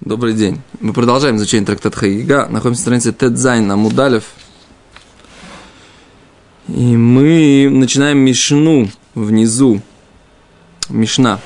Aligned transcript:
Добрый 0.00 0.34
день. 0.34 0.60
Мы 0.80 0.92
продолжаем 0.92 1.36
изучение 1.36 1.64
трактата 1.66 1.96
Хаига. 1.96 2.46
Находимся 2.50 2.80
на 2.80 3.00
странице 3.00 3.12
Тедзайн 3.12 3.66
на 3.66 3.76
Мудалев. 3.76 4.24
И 6.68 6.96
мы 6.96 7.68
начинаем 7.70 8.18
Мишну 8.18 8.90
внизу. 9.14 9.80
Мишна. 10.90 11.40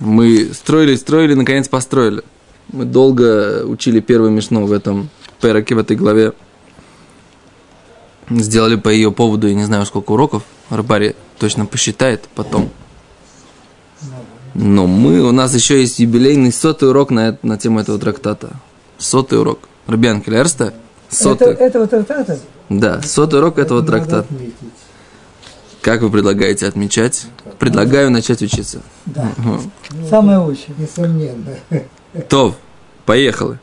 Мы 0.00 0.50
строили, 0.52 0.96
строили, 0.96 1.34
наконец 1.34 1.68
построили. 1.68 2.24
Мы 2.72 2.84
долго 2.84 3.64
учили 3.64 4.00
первую 4.00 4.32
Мишну 4.32 4.66
в 4.66 4.72
этом 4.72 5.08
пераке, 5.40 5.76
в 5.76 5.78
этой 5.78 5.96
главе. 5.96 6.32
Сделали 8.28 8.74
по 8.74 8.88
ее 8.88 9.12
поводу, 9.12 9.46
я 9.46 9.54
не 9.54 9.64
знаю, 9.64 9.86
сколько 9.86 10.10
уроков. 10.10 10.42
Рыбари 10.68 11.14
точно 11.38 11.64
посчитает 11.64 12.28
потом. 12.34 12.70
Но 14.54 14.86
мы, 14.86 15.20
у 15.20 15.32
нас 15.32 15.54
еще 15.54 15.80
есть 15.80 15.98
юбилейный 15.98 16.52
сотый 16.52 16.88
урок 16.88 17.10
на, 17.10 17.38
на 17.42 17.58
тему 17.58 17.80
этого 17.80 17.98
трактата. 17.98 18.50
Сотый 18.98 19.40
урок. 19.40 19.68
Рубян 19.86 20.22
Келерста? 20.22 20.72
Сотый. 21.10 21.48
Это, 21.48 21.64
этого 21.64 21.86
трактата? 21.86 22.38
Да, 22.68 23.02
сотый 23.02 23.40
урок 23.40 23.58
этого 23.58 23.80
Надо 23.80 23.92
трактата. 23.92 24.28
Как 25.82 26.00
вы 26.00 26.10
предлагаете 26.10 26.66
отмечать? 26.66 27.26
Предлагаю 27.58 28.10
начать 28.10 28.40
учиться. 28.42 28.80
Да. 29.04 29.30
Самое 30.08 30.38
лучшее. 30.38 30.74
Несомненно. 30.78 31.56
То, 32.28 32.56
поехали. 33.04 33.58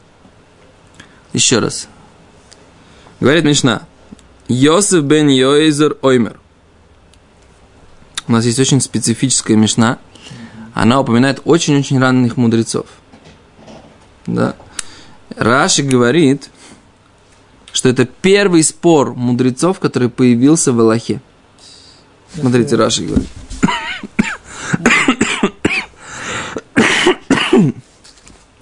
Еще 1.34 1.60
раз. 1.60 1.88
Говорит 3.20 3.46
Мишна. 3.46 3.84
Йосиф 4.48 5.04
бен 5.04 5.30
Йоизер 5.30 5.98
Оймер. 6.02 6.40
У 8.28 8.34
нас 8.34 8.46
есть 8.46 8.60
очень 8.60 8.82
специфическая 8.82 9.58
Мишна. 9.58 9.98
Она 10.74 11.00
упоминает 11.02 11.42
очень-очень 11.46 12.00
ранних 12.00 12.38
мудрецов. 12.38 12.86
Да. 14.26 14.56
Раши 15.36 15.84
говорит, 15.84 16.50
что 17.72 17.90
это 17.90 18.06
первый 18.06 18.64
спор 18.64 19.14
мудрецов, 19.16 19.80
который 19.80 20.10
появился 20.10 20.72
в 20.72 20.80
Аллахе. 20.80 21.22
Смотрите, 22.34 22.76
Раши 22.76 23.06
говорит. 23.06 23.28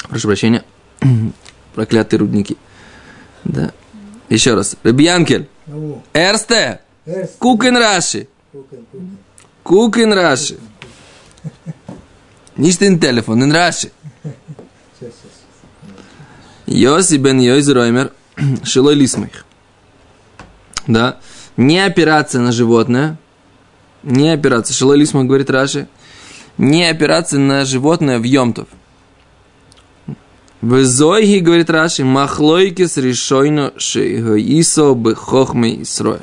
Прошу 0.10 0.28
прощения. 0.28 0.64
Проклятые 1.76 2.20
рудники. 2.20 2.58
Да. 3.44 3.72
Еще 4.30 4.56
раз. 4.56 4.76
Рабьянкель. 4.84 5.48
Ну, 5.68 6.04
Эрсте. 6.14 6.82
Эрст, 7.06 7.38
Кукен 7.38 7.78
Раши. 7.78 8.28
Кукен 9.64 10.14
Раши. 10.14 10.58
Телефон, 12.60 13.44
ин 13.44 13.52
Раши. 13.54 13.92
Сейчас, 15.00 15.14
сейчас. 15.14 15.40
Йоси 16.68 17.16
бен 17.18 17.40
Йойз 17.40 17.68
Роймер. 17.70 18.12
Шилой 18.64 18.96
лисмых. 18.96 19.46
Да. 20.86 21.20
Не 21.58 21.80
опираться 21.80 22.40
на 22.40 22.52
животное. 22.52 23.18
Не 24.04 24.32
опираться. 24.32 24.74
Шилой 24.74 24.98
лисмах 24.98 25.26
говорит 25.26 25.50
Раши. 25.50 25.88
Не 26.58 26.90
опираться 26.90 27.40
на 27.40 27.64
животное 27.66 28.20
в 28.20 28.24
Йомтов. 28.24 28.68
В 30.62 30.84
Зойги, 30.84 31.40
говорит 31.40 31.70
Раши, 31.70 32.04
махлойкис 32.04 32.98
решойно 32.98 33.72
шейгоисо 33.78 34.94
бы 34.94 35.16
хохмы 35.16 35.82
Исроэль. 35.84 36.20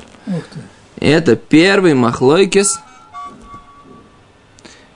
Это 0.99 1.35
первый 1.35 1.95
махлойкес. 1.95 2.79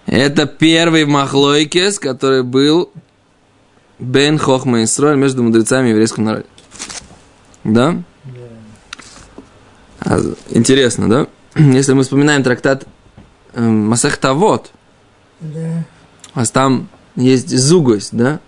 Это 0.06 0.46
первый 0.46 1.06
махлойкес, 1.06 2.00
который 2.00 2.44
был 2.44 2.92
Бен 4.00 4.38
Хохма 4.38 4.84
Исроэль 4.84 5.18
между 5.18 5.44
мудрецами 5.44 5.88
и 5.88 5.90
еврейским 5.92 6.24
народом. 6.24 6.50
Да? 7.64 8.04
А, 10.00 10.20
интересно, 10.50 11.08
да? 11.10 11.28
Если 11.56 11.94
мы 11.94 12.04
вспоминаем 12.04 12.44
трактат 12.44 12.88
э, 13.54 13.62
Масахтавод, 13.62 14.72
Да. 15.40 15.86
а 16.34 16.46
там 16.46 16.90
есть 17.16 17.56
зугость, 17.56 18.16
да? 18.16 18.40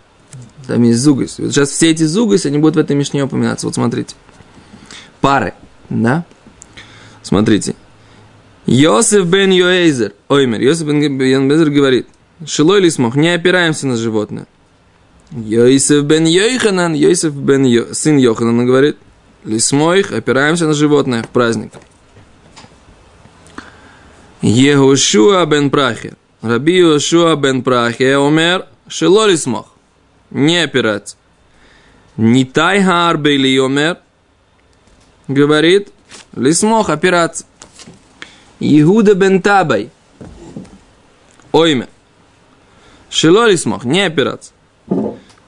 Там 0.67 0.81
есть 0.83 0.99
зугость. 0.99 1.39
Вот 1.39 1.51
сейчас 1.51 1.69
все 1.69 1.91
эти 1.91 2.03
зугость, 2.03 2.45
они 2.45 2.57
будут 2.57 2.75
в 2.75 2.79
этой 2.79 2.95
мишне 2.95 3.23
упоминаться. 3.23 3.67
Вот 3.67 3.75
смотрите. 3.75 4.15
Пары, 5.21 5.53
да? 5.89 6.25
Смотрите. 7.21 7.75
Йосиф 8.65 9.25
бен 9.25 9.51
Йоэйзер, 9.51 10.13
Оймер, 10.29 10.61
Йосиф 10.61 10.87
бен 10.87 11.01
Йоэйзер 11.01 11.69
говорит, 11.69 12.07
Шилой 12.45 12.79
ли 12.81 12.89
смог, 12.89 13.15
не 13.15 13.33
опираемся 13.33 13.87
на 13.87 13.97
животное. 13.97 14.47
Йосиф 15.31 16.03
бен 16.03 16.25
Йоханан, 16.25 16.93
Йосиф 16.93 17.33
бен 17.33 17.65
Йо, 17.65 17.93
сын 17.93 18.17
Йоханана 18.17 18.65
говорит, 18.65 18.97
Лисмоих, 19.43 20.11
опираемся 20.11 20.67
на 20.67 20.73
животное 20.73 21.23
в 21.23 21.29
праздник. 21.29 21.73
Егушуа 24.41 25.45
бен 25.45 25.69
Прахе, 25.69 26.15
Раби 26.41 26.77
Йошуа 26.77 27.35
бен 27.35 27.63
Прахе, 27.63 28.15
Омер, 28.17 28.65
Шило 28.87 29.25
ли 29.25 29.35
смог, 29.35 29.67
не 30.29 30.63
опираться. 30.63 31.17
Нитай 32.15 32.81
Харбе 32.81 33.35
или 33.35 33.57
Омер, 33.59 33.97
говорит, 35.27 35.89
Лисмох, 36.35 36.89
опираться. 36.89 37.45
Иуда 38.63 39.13
бен 39.13 39.41
Табай. 39.41 39.89
Оймер. 41.51 41.87
Шило 43.09 43.47
лисмох, 43.47 43.83
не 43.83 44.01
опираться. 44.01 44.51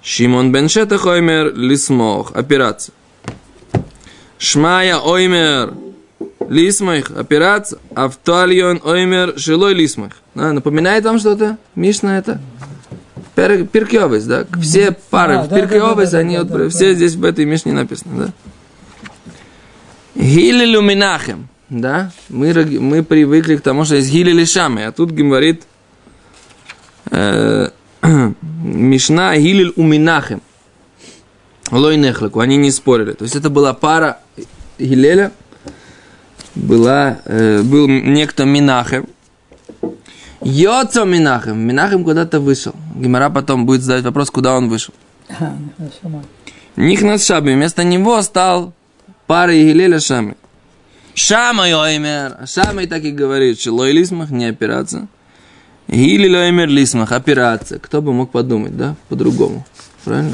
Шимон 0.04 0.52
бен 0.52 0.68
Шетах 0.68 1.06
оймер, 1.06 1.56
лисмох, 1.56 2.32
опираться. 2.34 2.92
Шмая 4.38 4.98
оймер, 4.98 5.74
лисмох, 6.50 7.10
опираться. 7.12 7.80
Автальон 7.96 8.82
оймер, 8.84 9.40
шилой 9.40 9.74
лисмох. 9.74 10.12
А, 10.36 10.52
напоминает 10.52 11.06
вам 11.06 11.18
что-то? 11.18 11.58
Мишна 11.74 12.18
это? 12.18 12.42
Пер, 13.34 13.66
Пиркеовость, 13.66 14.28
да? 14.28 14.46
Все 14.62 14.92
пары 15.10 15.36
А, 15.36 15.44
в 15.44 15.48
да, 15.48 15.56
да, 15.56 15.96
да, 15.96 16.06
да, 16.06 16.18
они 16.18 16.36
да, 16.36 16.44
вот, 16.44 16.52
да, 16.52 16.70
все 16.70 16.90
да. 16.90 16.94
здесь 16.94 17.16
в 17.16 17.24
этой 17.24 17.46
Мишне 17.46 17.72
написано, 17.72 18.28
да? 18.28 18.34
Гилелю 20.16 20.82
Минахем, 20.82 21.48
да? 21.70 22.12
Мы, 22.30 22.54
мы 22.80 23.04
привыкли 23.04 23.56
к 23.58 23.62
тому, 23.62 23.86
что 23.86 23.96
есть 23.96 24.12
Гилели 24.12 24.46
Шамы, 24.46 24.86
а 24.86 24.92
тут 24.92 25.12
говорит 25.12 25.64
э, 27.12 27.70
Мишна 28.64 29.38
Гилель 29.38 29.74
у 29.76 29.84
Минахем. 29.84 30.42
Лой 31.72 31.98
Нехлаку, 31.98 32.40
они 32.40 32.58
не 32.58 32.72
спорили. 32.72 33.14
То 33.14 33.24
есть 33.24 33.36
это 33.36 33.50
была 33.50 33.74
пара 33.74 34.20
Гилеля, 34.78 35.32
была, 36.54 37.20
э, 37.26 37.62
был 37.64 37.88
некто 37.88 38.46
Минахем, 38.46 39.08
Йоцо 40.46 41.06
Минахем. 41.06 41.58
Минахем 41.58 42.04
куда-то 42.04 42.40
вышел. 42.40 42.76
Гимара 42.96 43.32
потом 43.32 43.66
будет 43.66 43.82
задать 43.82 44.04
вопрос, 44.04 44.30
куда 44.30 44.56
он 44.56 44.70
вышел. 44.70 44.94
Шамай. 45.28 46.22
Нихнат 46.76 47.24
Шаби. 47.24 47.54
Вместо 47.54 47.84
него 47.84 48.22
стал 48.22 48.72
парой 49.26 49.64
Гилеля 49.64 50.00
Шамы. 50.00 50.36
Шама 51.16 51.70
Йоймер. 51.70 52.36
А 52.40 52.46
Шамай 52.46 52.88
так 52.88 53.04
и 53.04 53.12
говорит, 53.12 53.60
что 53.60 53.72
Лой 53.72 53.94
Лисмах 53.94 54.30
не 54.30 54.46
опираться. 54.46 55.08
Гили 55.88 56.28
Лоймер 56.28 56.68
Лисмах 56.68 57.14
опираться. 57.14 57.80
Кто 57.80 58.02
бы 58.02 58.12
мог 58.12 58.32
подумать, 58.32 58.76
да? 58.76 58.96
По-другому. 59.08 59.66
Правильно? 60.04 60.34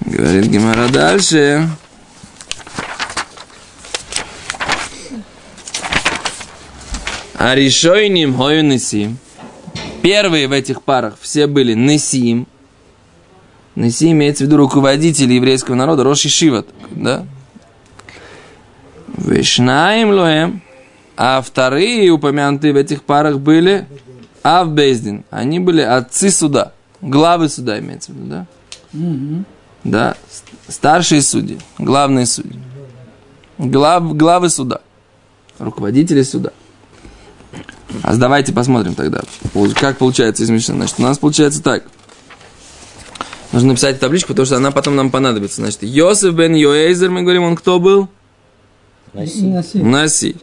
Говорит 0.00 0.46
Гимара 0.46 0.88
дальше. 0.88 1.68
А 7.34 7.54
решойним 7.54 8.34
хою 8.34 8.64
несим. 8.64 9.16
Первые 10.02 10.48
в 10.48 10.52
этих 10.52 10.82
парах 10.82 11.14
все 11.20 11.46
были 11.46 11.74
несим. 11.74 12.48
Неси 13.76 14.10
имеется 14.10 14.44
в 14.44 14.46
виду 14.48 14.56
руководители 14.56 15.34
еврейского 15.34 15.76
народа, 15.76 16.02
Роши 16.02 16.28
Шиват, 16.28 16.66
да? 16.90 17.24
Вишнаем 19.16 20.10
лоем. 20.10 20.62
А 21.16 21.42
вторые 21.42 22.10
упомянутые 22.10 22.72
в 22.72 22.76
этих 22.76 23.02
парах 23.02 23.38
были 23.38 23.86
Авбездин. 24.42 25.24
Они 25.30 25.60
были 25.60 25.82
отцы 25.82 26.30
суда, 26.30 26.72
главы 27.00 27.48
суда 27.48 27.78
имеется 27.78 28.12
в 28.12 28.16
виду, 28.16 28.26
да? 28.28 28.46
Мгм. 28.92 29.44
Да, 29.84 30.16
старшие 30.68 31.22
судьи, 31.22 31.58
главные 31.78 32.26
судьи. 32.26 32.58
Глав, 33.58 34.16
главы 34.16 34.48
суда, 34.48 34.80
руководители 35.58 36.22
суда. 36.22 36.52
А 38.02 38.16
давайте 38.16 38.52
посмотрим 38.52 38.94
тогда, 38.94 39.20
как 39.78 39.98
получается 39.98 40.42
из 40.42 40.50
Мишны. 40.50 40.74
Значит, 40.74 40.98
у 40.98 41.02
нас 41.02 41.18
получается 41.18 41.62
так. 41.62 41.84
Нужно 43.52 43.68
написать 43.68 44.00
табличку, 44.00 44.28
потому 44.28 44.46
что 44.46 44.56
она 44.56 44.70
потом 44.70 44.96
нам 44.96 45.10
понадобится. 45.10 45.60
Значит, 45.60 45.82
Йосиф 45.82 46.32
бен 46.32 46.54
Йоэйзер, 46.54 47.10
мы 47.10 47.22
говорим, 47.22 47.42
он 47.42 47.54
кто 47.54 47.78
был? 47.78 48.08
И 49.14 49.42
носи. 49.42 49.78
Наси. 49.78 50.36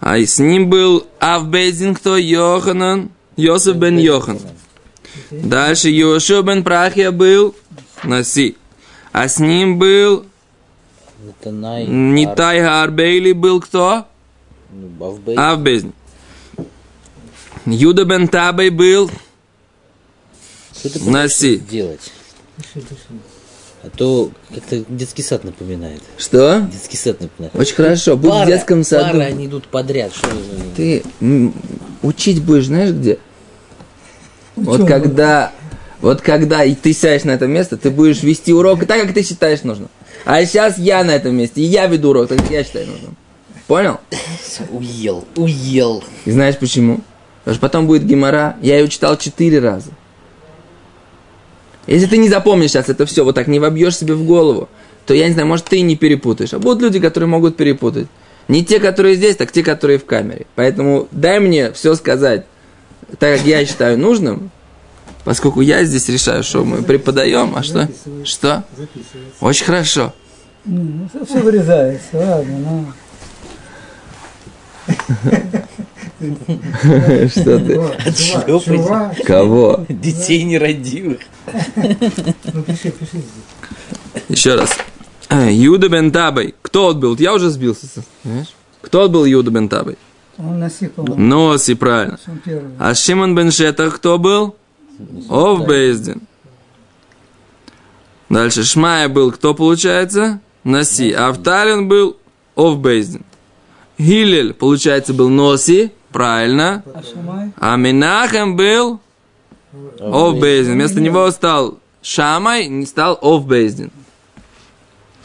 А 0.00 0.18
и 0.18 0.26
с 0.26 0.38
ним 0.38 0.68
был 0.68 1.06
Авбейзин, 1.18 1.94
кто? 1.94 2.16
Йоханан. 2.16 3.10
Йосиф 3.36 3.76
бен 3.76 3.98
Йохан. 3.98 4.38
Дальше 5.30 5.88
Йошуа 5.90 6.42
бен 6.42 6.64
Прахия 6.64 7.10
был 7.10 7.54
Наси. 8.04 8.56
А 9.12 9.28
с 9.28 9.38
ним 9.38 9.78
был. 9.78 10.26
Нитай 11.44 12.60
Гарбейли 12.60 13.32
был 13.32 13.60
кто? 13.60 14.06
Ну, 14.70 14.88
Бавбей. 14.88 15.36
Авбезн. 15.36 15.90
Юда 17.64 18.04
бен 18.04 18.28
Табей 18.28 18.70
был 18.70 19.10
Наси. 21.00 21.58
делать? 21.58 22.12
А 23.82 23.90
то 23.90 24.30
как-то 24.54 24.84
детский 24.88 25.22
сад 25.22 25.42
напоминает. 25.42 26.02
Что? 26.16 26.60
Детский 26.72 26.96
сад 26.96 27.20
напоминает. 27.20 27.56
Очень 27.56 27.74
хорошо. 27.74 28.16
Будь 28.16 28.30
Пары- 28.30 28.44
в 28.44 28.48
детском 28.48 28.84
саду. 28.84 29.12
Пары, 29.12 29.22
они 29.24 29.46
идут 29.46 29.66
подряд. 29.66 30.12
Что 30.14 30.28
Ты 30.76 31.02
учить 32.02 32.42
будешь, 32.42 32.66
знаешь 32.66 32.90
где? 32.90 33.18
Вот 34.54 34.78
чём? 34.78 34.86
когда, 34.86 35.52
вот 36.00 36.20
когда 36.20 36.62
и 36.62 36.74
ты 36.74 36.92
сядешь 36.92 37.24
на 37.24 37.32
это 37.32 37.48
место, 37.48 37.76
ты 37.76 37.90
будешь 37.90 38.22
вести 38.22 38.52
урок 38.52 38.86
так, 38.86 39.02
как 39.02 39.14
ты 39.14 39.22
считаешь 39.24 39.62
нужно. 39.62 39.88
А 40.24 40.44
сейчас 40.44 40.78
я 40.78 41.02
на 41.02 41.10
этом 41.10 41.34
месте, 41.34 41.60
и 41.62 41.64
я 41.64 41.86
веду 41.86 42.10
урок, 42.10 42.28
так 42.28 42.38
как 42.38 42.50
я 42.50 42.62
считаю 42.62 42.86
нужным. 42.86 43.16
Понял? 43.66 43.98
Уел, 44.70 45.24
уел. 45.36 46.04
И 46.24 46.30
знаешь 46.30 46.56
почему? 46.56 47.00
Потому 47.40 47.54
что 47.54 47.60
потом 47.60 47.86
будет 47.88 48.04
гемора. 48.04 48.56
Я 48.62 48.78
ее 48.78 48.88
читал 48.88 49.16
четыре 49.16 49.58
раза. 49.58 49.90
Если 51.86 52.06
ты 52.06 52.16
не 52.16 52.28
запомнишь 52.28 52.70
сейчас 52.70 52.88
это 52.88 53.06
все, 53.06 53.24
вот 53.24 53.34
так 53.34 53.48
не 53.48 53.58
вобьешь 53.58 53.96
себе 53.96 54.14
в 54.14 54.24
голову, 54.24 54.68
то 55.06 55.14
я 55.14 55.26
не 55.26 55.32
знаю, 55.32 55.48
может, 55.48 55.66
ты 55.66 55.78
и 55.78 55.82
не 55.82 55.96
перепутаешь. 55.96 56.54
А 56.54 56.58
будут 56.58 56.82
люди, 56.82 57.00
которые 57.00 57.28
могут 57.28 57.56
перепутать. 57.56 58.06
Не 58.48 58.64
те, 58.64 58.78
которые 58.80 59.16
здесь, 59.16 59.36
так 59.36 59.52
те, 59.52 59.62
которые 59.62 59.98
в 59.98 60.04
камере. 60.04 60.46
Поэтому 60.54 61.08
дай 61.10 61.40
мне 61.40 61.72
все 61.72 61.94
сказать 61.94 62.44
так, 63.18 63.38
как 63.38 63.46
я 63.46 63.64
считаю 63.66 63.98
нужным, 63.98 64.50
поскольку 65.24 65.60
я 65.60 65.84
здесь 65.84 66.08
решаю, 66.08 66.42
что 66.42 66.64
мы 66.64 66.82
преподаем, 66.82 67.54
а 67.56 67.62
что? 67.62 67.88
Что? 68.24 68.64
Очень 69.40 69.66
хорошо. 69.66 70.12
Ну, 70.64 71.08
все 71.28 71.40
вырезается, 71.40 72.18
ладно, 72.18 72.58
ну. 72.58 72.86
Что 77.30 77.58
ты? 77.58 77.76
Отшлепать. 77.76 79.24
Кого? 79.24 79.84
детей 79.88 80.42
нерадивых. 80.44 81.20
Ну, 81.46 82.62
пиши, 82.62 82.90
пиши 82.90 83.18
здесь. 83.18 84.28
Еще 84.28 84.54
раз. 84.54 84.70
Э, 85.28 85.50
Юда 85.50 85.88
бен 85.88 86.12
Табай. 86.12 86.54
Кто 86.62 86.88
он 86.88 87.00
был? 87.00 87.16
Я 87.16 87.34
уже 87.34 87.50
сбился. 87.50 87.86
Кто 88.82 89.04
он 89.04 89.12
был 89.12 89.24
Юда 89.24 89.50
бен 89.50 89.68
Табай? 89.68 89.96
Он 90.38 90.70
по-моему, 90.96 91.16
Носи, 91.16 91.74
правильно. 91.74 92.18
А 92.78 92.94
Шимон 92.94 93.34
бен 93.34 93.50
Шетах 93.50 93.96
кто 93.96 94.18
был? 94.18 94.56
Ов 95.28 95.66
Бейздин. 95.66 96.22
Дальше 98.28 98.64
Шмая 98.64 99.08
был 99.08 99.30
кто 99.30 99.54
получается? 99.54 100.40
Наси. 100.64 101.12
А 101.12 101.28
Авталин 101.28 101.88
был 101.88 102.16
Ов 102.54 102.78
Бейздин. 102.78 103.24
Гилель, 103.98 104.54
получается, 104.54 105.12
был 105.12 105.28
Носи. 105.28 105.92
Правильно. 106.12 106.82
А 107.58 107.76
Минахем 107.76 108.56
был 108.56 109.00
Ов 110.00 110.38
Бейздин. 110.38 110.74
Вместо 110.74 111.00
него 111.00 111.30
стал 111.30 111.78
Шамай, 112.02 112.66
не 112.66 112.86
стал 112.86 113.18
Ов 113.20 113.46
Бейздин. 113.46 113.90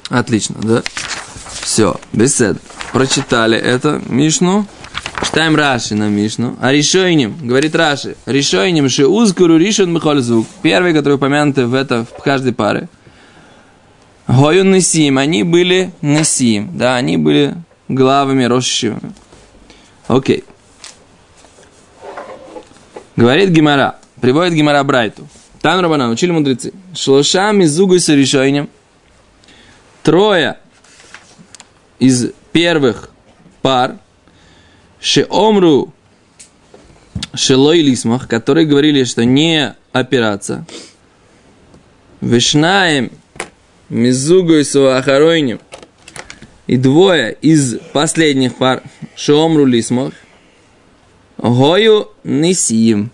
Отлично, 0.10 0.56
да? 0.62 0.84
Все, 1.62 2.00
беседа. 2.14 2.60
Прочитали 2.94 3.58
это 3.58 4.02
Мишну. 4.08 4.66
Читаем 5.24 5.56
Раши 5.56 5.96
на 5.96 6.08
Мишну. 6.08 6.56
А 6.62 6.72
Ришойним, 6.72 7.36
говорит 7.42 7.76
Раши, 7.76 8.16
Ришойним, 8.26 8.88
ши 8.88 9.06
узкуру 9.06 9.58
ришон 9.58 9.92
михользук. 9.92 10.48
Первый, 10.62 10.94
который 10.94 11.16
упомянуты 11.16 11.66
в, 11.66 11.74
это, 11.74 12.06
в 12.06 12.24
каждой 12.24 12.54
паре. 12.54 12.88
Гою 14.28 14.64
Несим, 14.64 15.18
они 15.18 15.44
были 15.44 15.92
Несим, 16.02 16.78
да, 16.78 16.96
они 16.96 17.18
были 17.18 17.56
главами, 17.88 18.44
росшивыми. 18.44 19.14
Окей. 20.08 20.44
Говорит 23.18 23.50
Гимара, 23.50 23.98
приводит 24.22 24.54
Гимара 24.54 24.84
Брайту. 24.84 25.28
Там 25.62 25.82
Рабана 25.82 26.12
учили 26.12 26.30
мудрецы. 26.30 26.72
Шлоша 26.96 27.52
мизугу 27.52 27.98
с 27.98 28.10
решением. 28.10 28.70
Трое 30.04 30.58
из 31.98 32.28
первых 32.52 33.10
пар 33.64 33.98
Шеомру 35.02 35.94
Шелой 37.34 37.82
Лисмах, 37.82 38.28
которые 38.28 38.68
говорили, 38.68 39.04
что 39.04 39.26
не 39.26 39.76
опираться. 39.92 40.66
Вишнаем 42.22 43.12
и 43.90 44.64
Суахаройним. 44.64 45.60
И 46.68 46.78
двое 46.78 47.36
из 47.42 47.80
последних 47.94 48.58
пар 48.58 48.84
Шеомру 49.16 49.66
Лисмах. 49.66 50.14
Гою 51.38 52.10
Нисиим. 52.24 53.12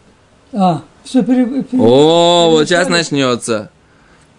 А, 0.53 0.81
все 1.03 1.23
пере... 1.23 1.45
пере- 1.63 1.81
О, 1.83 2.49
вот 2.51 2.67
сейчас 2.67 2.87
начнется. 2.89 3.69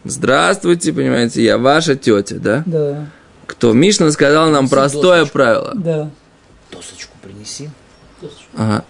Здравствуйте, 0.05 0.93
понимаете, 0.93 1.43
я 1.43 1.59
ваша 1.59 1.97
тетя, 1.97 2.37
да? 2.37 2.63
Да, 2.67 3.07
Кто? 3.47 3.73
Мишна 3.73 4.11
сказал 4.11 4.51
нам 4.51 4.69
простое 4.69 5.25
правило. 5.27 5.73
да. 5.75 6.11
Досочку 6.71 7.13
принеси. 7.23 7.71
Ага. 8.57 8.85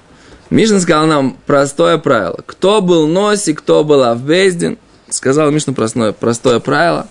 Мишна 0.51 0.81
сказал 0.81 1.07
нам 1.07 1.37
простое 1.47 1.99
правило. 1.99 2.41
Кто 2.47 2.81
был 2.81 3.07
Носи, 3.07 3.53
кто 3.55 3.85
был 3.85 4.03
Авбездин, 4.05 4.79
сказал 5.09 5.51
Мишна 5.51 5.73
простое, 5.73 6.13
простое 6.13 6.61
правило. 6.61 7.09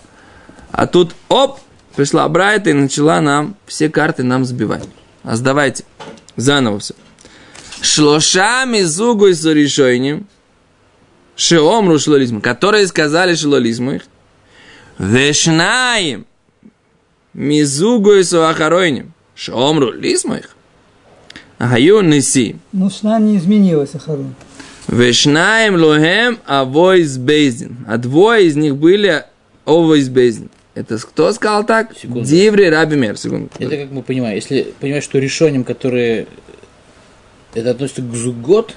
А 0.71 0.87
тут, 0.87 1.13
оп, 1.29 1.59
пришла 1.95 2.27
Брайта 2.27 2.69
и 2.71 2.73
начала 2.73 3.21
нам 3.21 3.55
все 3.67 3.89
карты 3.89 4.23
нам 4.23 4.45
сбивать. 4.45 4.87
А 5.23 5.35
сдавайте. 5.35 5.83
Заново 6.35 6.79
все. 6.79 6.93
Шлошами 7.83 8.81
зугу 8.83 9.27
и 9.27 9.33
соришойним. 9.33 10.25
Шеомру 11.35 11.99
шлолизму. 11.99 12.39
Которые 12.39 12.87
сказали 12.87 13.35
шлолизму 13.35 13.95
их. 13.95 14.03
Вешнаем. 14.97 16.25
Мизугу 17.33 18.13
и 18.13 18.23
суахаройним. 18.23 19.11
Шеомру 19.35 19.91
лизму 19.91 20.35
их. 20.35 20.55
Гаю 21.59 22.01
неси. 22.01 22.55
Ну, 22.71 22.89
шна 22.89 23.19
не 23.19 23.37
изменилась, 23.37 23.95
Ахарон. 23.95 24.33
Вешнаем 24.87 25.75
лохем 25.75 26.39
авойс 26.45 27.17
бейзин. 27.17 27.85
А 27.87 27.97
двое 27.97 28.47
из 28.47 28.55
них 28.55 28.77
были 28.77 29.25
овойс 29.65 30.07
бейзин. 30.07 30.49
Это 30.73 30.97
кто 30.97 31.33
сказал 31.33 31.65
так? 31.65 31.97
Секунду. 31.97 32.23
Диври 32.23 32.69
Раби 32.69 32.95
Мер. 32.95 33.17
Секунду. 33.17 33.49
Это 33.59 33.75
как 33.75 33.91
мы 33.91 34.03
понимаем. 34.03 34.35
Если 34.35 34.73
понимаешь, 34.79 35.03
что 35.03 35.19
решением, 35.19 35.65
которые 35.65 36.27
это 37.53 37.71
относится 37.71 38.01
к 38.01 38.13
зугот 38.13 38.75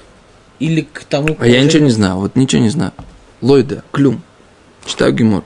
или 0.59 0.81
к 0.81 1.03
тому... 1.03 1.35
А 1.39 1.47
я 1.47 1.61
ничего 1.63 1.83
не 1.83 1.91
знаю. 1.91 2.15
Вот 2.17 2.35
ничего 2.35 2.61
не 2.61 2.69
знаю. 2.69 2.93
Лойда, 3.41 3.83
клюм. 3.91 4.21
Читаю 4.85 5.13
гемор. 5.13 5.43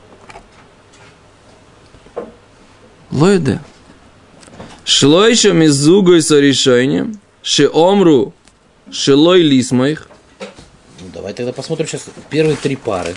Лойда. 3.12 3.62
Шлойша 4.86 5.52
мизугой 5.54 6.22
со 6.22 6.40
решением. 6.40 7.20
Шеомру. 7.44 8.34
Шелой 8.92 9.42
лисмоих. 9.42 10.08
Ну, 11.00 11.08
давай 11.14 11.34
тогда 11.34 11.54
посмотрим 11.54 11.88
сейчас 11.88 12.06
первые 12.30 12.56
три 12.58 12.76
пары. 12.76 13.16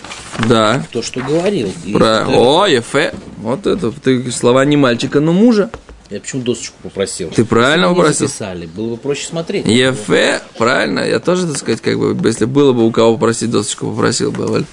Да. 0.49 0.85
То, 0.92 1.02
что 1.02 1.21
говорил. 1.21 1.73
И 1.85 1.92
Про... 1.92 2.23
это- 2.23 2.30
О, 2.30 2.66
Ефе. 2.66 3.14
Вот 3.38 3.66
это. 3.66 3.90
Ты 3.90 4.30
слова 4.33 4.64
не 4.64 4.76
мальчика, 4.76 5.21
но 5.21 5.33
мужа. 5.33 5.71
Я 6.14 6.21
почему 6.21 6.42
досочку 6.42 6.76
попросил? 6.80 7.30
Ты 7.30 7.44
правильно 7.44 7.87
не 7.88 7.94
попросил. 7.97 8.28
записали, 8.28 8.66
было 8.66 8.90
бы 8.90 8.97
проще 8.99 9.26
смотреть. 9.26 9.66
Ефе, 9.66 10.40
правильно, 10.56 11.00
я 11.00 11.18
тоже, 11.18 11.49
так 11.49 11.56
сказать, 11.59 11.80
как 11.80 11.99
бы, 11.99 12.16
если 12.28 12.44
было 12.44 12.73
бы 12.73 12.87
у 12.87 12.92
кого 12.92 13.14
попросить 13.14 13.50
досочку, 13.50 13.90
попросил 13.90 14.30
бы, 14.30 14.47
Валь. 14.47 14.64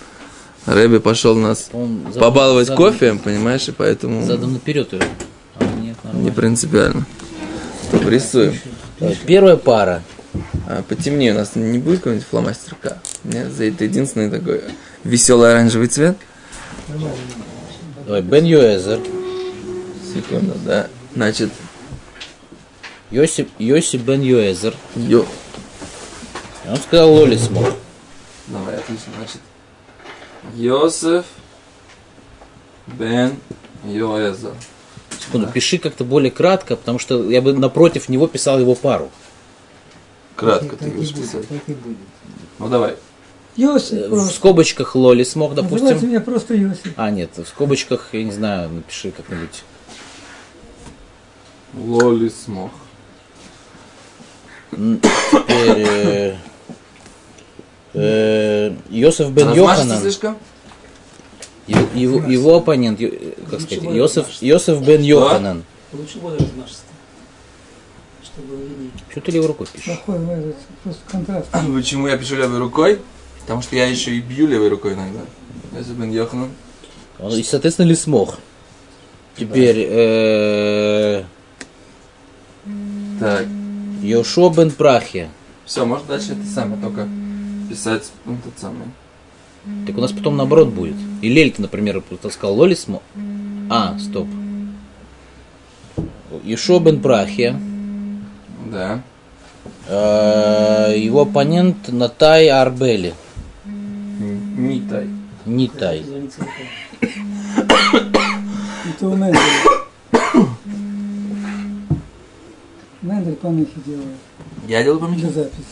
Рэби 0.68 1.00
пошел 1.00 1.36
нас 1.36 1.72
задан- 1.74 2.20
побаловать 2.20 2.68
задан- 2.68 2.78
кофе, 2.78 3.16
понимаешь, 3.16 3.68
и 3.68 3.72
поэтому 3.72 4.24
Задан 4.28 4.54
наперед 4.54 4.94
уже. 4.94 5.04
А, 5.56 5.64
нет, 5.82 5.98
не 6.14 6.30
принципиально. 6.30 7.08
Рисуем. 8.06 8.54
Давай, 9.00 9.18
Первая 9.26 9.56
пара. 9.56 10.04
А, 10.68 10.84
потемнее, 10.88 11.32
у 11.32 11.36
нас 11.38 11.56
не 11.56 11.80
будет 11.80 12.02
какой-нибудь 12.02 12.28
фломастер 12.30 12.76
К? 12.80 13.00
Нет, 13.24 13.52
за 13.52 13.64
это 13.66 13.86
единственный 13.86 14.30
такой 14.30 14.62
веселый 15.04 15.50
оранжевый 15.54 15.88
цвет. 15.88 16.18
Давай, 18.06 18.22
Бен 18.22 18.46
Юэзер. 18.46 19.00
Секунду, 20.14 20.54
да. 20.64 20.88
Значит, 21.16 21.50
Йосип, 23.12 23.50
Йосип 23.60 24.02
Бен 24.02 24.22
Юэзер. 24.22 24.74
ё... 24.96 25.26
Он 26.68 26.78
сказал 26.78 27.12
Лоли 27.12 27.36
смог. 27.38 27.66
Давай, 28.48 28.76
отлично, 28.76 29.12
значит. 29.18 29.42
Йосеф 30.56 31.26
Бен 32.88 33.36
Йоэзер. 33.84 34.54
Секунду, 35.20 35.48
пиши 35.48 35.78
как-то 35.78 36.04
более 36.04 36.32
кратко, 36.32 36.76
потому 36.76 37.00
что 37.00 37.30
я 37.30 37.42
бы 37.42 37.54
напротив 37.54 38.10
него 38.10 38.28
писал 38.28 38.60
его 38.60 38.76
пару. 38.76 39.12
Кратко 40.36 40.78
ты 40.78 40.86
Так 40.86 40.88
и 40.88 40.92
будешь 40.92 41.14
писать. 41.14 41.48
так 41.48 41.62
и 41.68 41.74
будет. 41.74 41.98
Ну 42.60 42.70
давай. 42.70 42.96
Йосиф 43.58 44.08
В 44.10 44.32
скобочках 44.32 44.96
Лоли 44.96 45.24
смог, 45.24 45.54
допустим. 45.56 45.80
Называйте 45.84 46.08
меня 46.08 46.22
просто 46.22 46.54
Йосиф. 46.54 46.94
А, 46.96 47.12
нет, 47.12 47.32
в 47.38 47.46
скобочках, 47.46 48.10
я 48.14 48.24
не 48.24 48.32
знаю, 48.32 48.70
напиши 48.70 49.12
как-нибудь. 49.12 49.64
Лоли 51.74 52.30
смог. 52.30 52.72
Теперь... 54.72 55.00
э, 55.50 56.36
э, 57.94 58.76
Йосеф 58.90 59.32
бен 59.32 59.54
Йоханан, 59.54 60.02
его, 61.68 62.20
его- 62.26 62.56
оппонент, 62.58 63.00
э, 63.02 63.34
как 63.50 63.62
сказать, 63.62 63.84
Йосеф, 63.84 64.42
Йосеф 64.42 64.82
бен 64.82 65.02
Йоханан. 65.02 65.64
Лучше. 65.94 66.20
Что 69.10 69.22
ты 69.22 69.32
левой 69.32 69.48
рукой 69.48 69.68
пишешь? 69.72 70.00
Контраст. 71.10 71.50
Почему 71.74 72.08
я 72.08 72.18
пишу 72.18 72.36
левой 72.36 72.60
рукой? 72.60 73.00
Потому 73.42 73.62
что 73.62 73.76
я 73.76 73.88
еще 73.88 74.12
и 74.12 74.22
бью 74.22 74.48
левой 74.48 74.70
рукой 74.70 74.94
иногда. 74.94 75.22
Если 75.78 75.94
бен 75.94 76.12
Йоханан. 76.12 76.50
Он, 77.20 77.34
И, 77.34 77.44
соответственно, 77.44 77.88
ли 77.88 77.96
смог. 77.96 78.38
Теперь 79.36 79.88
э, 79.90 81.24
Так. 83.22 83.46
Йошуа 84.02 84.50
бен 84.50 84.72
Прахия. 84.72 85.30
Все, 85.66 85.86
может 85.86 86.08
дальше 86.08 86.32
это 86.32 86.44
самое, 86.44 86.82
только 86.82 87.08
писать 87.70 88.12
ну, 88.26 88.36
тот 88.44 88.54
самый. 88.58 88.88
Так 89.86 89.96
у 89.96 90.02
нас 90.02 90.12
потом 90.12 90.38
наоборот 90.38 90.70
будет. 90.70 90.96
И 91.22 91.30
Лель, 91.30 91.52
ты, 91.52 91.62
например, 91.62 92.02
просто 92.02 92.32
сказал 92.32 92.56
Лоли 92.56 92.74
смог. 92.74 93.04
А, 93.70 93.96
стоп. 94.00 94.28
Йошуа 96.44 96.80
бен 96.80 97.00
Прахия. 97.00 97.62
Да. 98.72 99.04
Э, 99.88 100.96
его 100.98 101.22
оппонент 101.22 101.90
Натай 101.90 102.48
Арбели. 102.50 103.14
Н- 103.66 104.68
Нитай. 104.68 105.08
Нитай. 105.46 106.04
Мендель 113.02 113.36
помехи 113.36 113.80
делает 113.86 114.08
Я 114.68 114.84
делаю 114.84 115.00
для 115.00 115.08
помехи? 115.08 115.34
записи. 115.34 115.66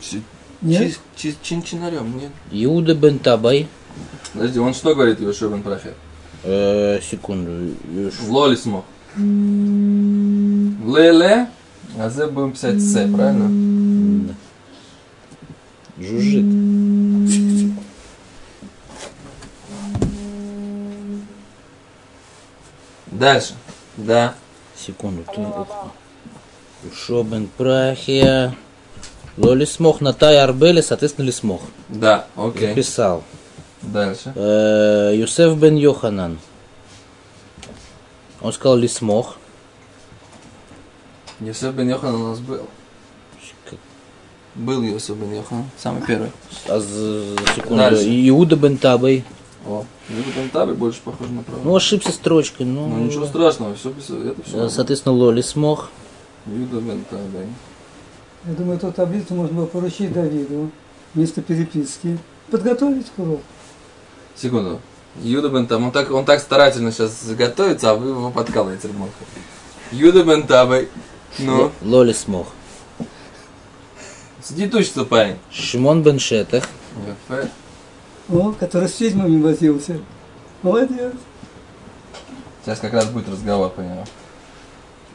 Чи- 0.00 0.22
Нет? 0.62 0.98
чи- 1.16 1.32
чи- 1.32 1.36
Чин-чинарем, 1.42 2.16
нет. 2.18 2.30
Иуда 2.50 2.94
бен 2.94 3.18
Табай. 3.18 3.68
Подожди, 4.32 4.58
он 4.58 4.74
что 4.74 4.94
говорит, 4.94 5.20
Йошуа 5.20 5.48
бен 5.50 5.62
Прахер? 5.62 5.94
Э, 6.42 7.00
секунду. 7.02 7.74
Йош- 7.92 8.28
Лоли 8.28 8.56
смог. 8.56 8.84
Леле, 9.16 11.48
а 11.98 12.10
зе 12.10 12.26
будем 12.26 12.52
писать 12.52 12.80
С, 12.80 12.92
правильно? 13.12 13.48
Да. 14.28 14.34
Жужжит. 16.04 16.44
Дальше. 23.06 23.54
Да. 24.06 24.34
Секунду. 24.76 25.24
Ты... 25.34 25.40
Йошуа 26.84 27.22
бен 27.22 27.48
Прахия. 27.56 28.56
Лоли 29.36 29.64
смог 29.64 30.00
Натай 30.00 30.38
Арбели, 30.42 30.80
соответственно, 30.80 31.26
ли 31.26 31.32
смог. 31.32 31.62
Да, 31.88 32.26
окей. 32.36 32.68
Записал. 32.68 33.22
Дальше. 33.82 34.32
Э, 34.34 35.12
Юсеф 35.14 35.56
бен 35.56 35.76
Йоханан. 35.76 36.38
Он 38.40 38.52
сказал 38.52 38.76
ли 38.76 38.88
смог. 38.88 39.36
Йосеф 41.40 41.74
бен 41.74 41.88
Йохан 41.88 42.14
у 42.14 42.28
нас 42.28 42.38
был. 42.40 42.66
Был 44.54 44.82
Йосеф 44.82 45.16
бен 45.16 45.32
Йохан, 45.32 45.64
самый 45.78 46.02
первый. 46.06 46.30
А 46.68 46.80
з- 46.80 47.36
секунду. 47.54 47.76
Дальше. 47.76 48.28
Иуда 48.28 48.56
бен 48.56 48.76
Табай. 48.76 49.24
О, 49.66 49.84
Юда 50.08 50.30
бен 50.36 50.48
Таби 50.50 50.72
больше 50.72 51.00
похож 51.02 51.28
на 51.28 51.42
правду. 51.42 51.62
Ну, 51.68 51.76
ошибся 51.76 52.12
строчкой. 52.12 52.66
Ну, 52.66 52.86
Ну 52.86 52.98
ничего 53.04 53.26
страшного, 53.26 53.74
все 53.74 53.90
это 53.90 54.00
Э, 54.10 54.34
все. 54.44 54.68
Соответственно, 54.68 55.14
Лоли 55.14 55.42
смог. 55.42 55.90
Юда 56.46 56.80
бен. 56.80 57.04
Я 58.46 58.54
думаю, 58.54 58.78
эту 58.78 58.90
таблицу 58.90 59.34
можно 59.34 59.54
было 59.54 59.66
поручить 59.66 60.12
Давиду 60.12 60.70
вместо 61.14 61.42
переписки. 61.42 62.18
Подготовить 62.50 63.06
к 63.14 63.18
уроку. 63.18 63.42
Секунду. 64.34 64.80
Юда 65.22 65.50
бен. 65.50 65.68
Он 65.70 65.92
так, 65.92 66.10
он 66.10 66.24
так 66.24 66.40
старательно 66.40 66.90
сейчас 66.90 67.26
готовится, 67.28 67.90
а 67.90 67.94
вы 67.94 68.08
его 68.10 68.30
подкалываете, 68.30 68.88
ребенка. 68.88 69.12
Юда 69.92 70.24
бен 70.24 70.46
Таби. 70.46 70.88
Ну, 71.38 71.70
Лоли 71.82 72.12
смог. 72.14 72.46
сидит 74.42 74.74
учится 74.74 75.04
парень. 75.04 75.36
Шимон 75.52 76.02
бен 76.02 76.18
Шетах. 76.18 76.64
О, 78.32 78.52
который 78.52 78.88
с 78.88 79.00
ведьмами 79.00 79.40
возился. 79.42 79.98
Молодец. 80.62 81.14
Сейчас 82.62 82.78
как 82.78 82.92
раз 82.92 83.06
будет 83.10 83.28
разговор 83.28 83.70
по 83.70 83.80
нему. 83.80 84.04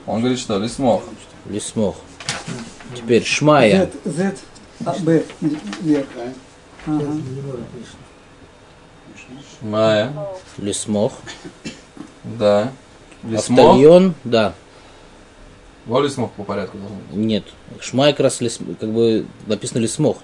Он 0.06 0.20
говорит, 0.20 0.40
что 0.40 0.58
ли 0.60 0.68
смог. 0.68 1.04
Ли 1.46 1.60
смог. 1.60 1.96
Теперь 2.96 3.24
Шмая. 3.24 3.90
Z, 4.04 4.12
Z, 4.12 4.36
а, 4.86 4.94
Б, 5.00 5.24
вверх. 5.82 6.08
Ага. 6.86 7.12
Майя. 9.62 10.14
Ли 10.58 10.74
смог. 10.74 11.14
Да. 12.24 12.72
Ли 13.24 13.38
смог? 13.38 13.72
Автальон. 13.72 14.14
Да. 14.24 14.54
Воли 15.86 16.08
смог 16.10 16.32
по 16.34 16.44
порядку 16.44 16.78
должен 16.78 16.98
быть. 16.98 17.16
Нет. 17.16 17.44
Шмай 17.80 18.12
как 18.14 18.22
раз 18.22 18.42
ли, 18.42 18.50
см- 18.50 18.76
как 18.80 18.92
бы 18.92 19.26
написано 19.46 19.80
ли 19.80 19.88
смог. 19.88 20.18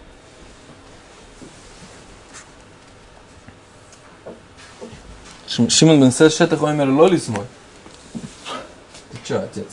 Шим- 4.79 5.40
Шимон 5.51 5.99
бен 5.99 6.11
Шетах 6.11 6.61
умер 6.61 6.89
Лоли 6.89 7.17
смог. 7.17 7.43
Ты 9.11 9.17
че, 9.27 9.35
отец? 9.35 9.65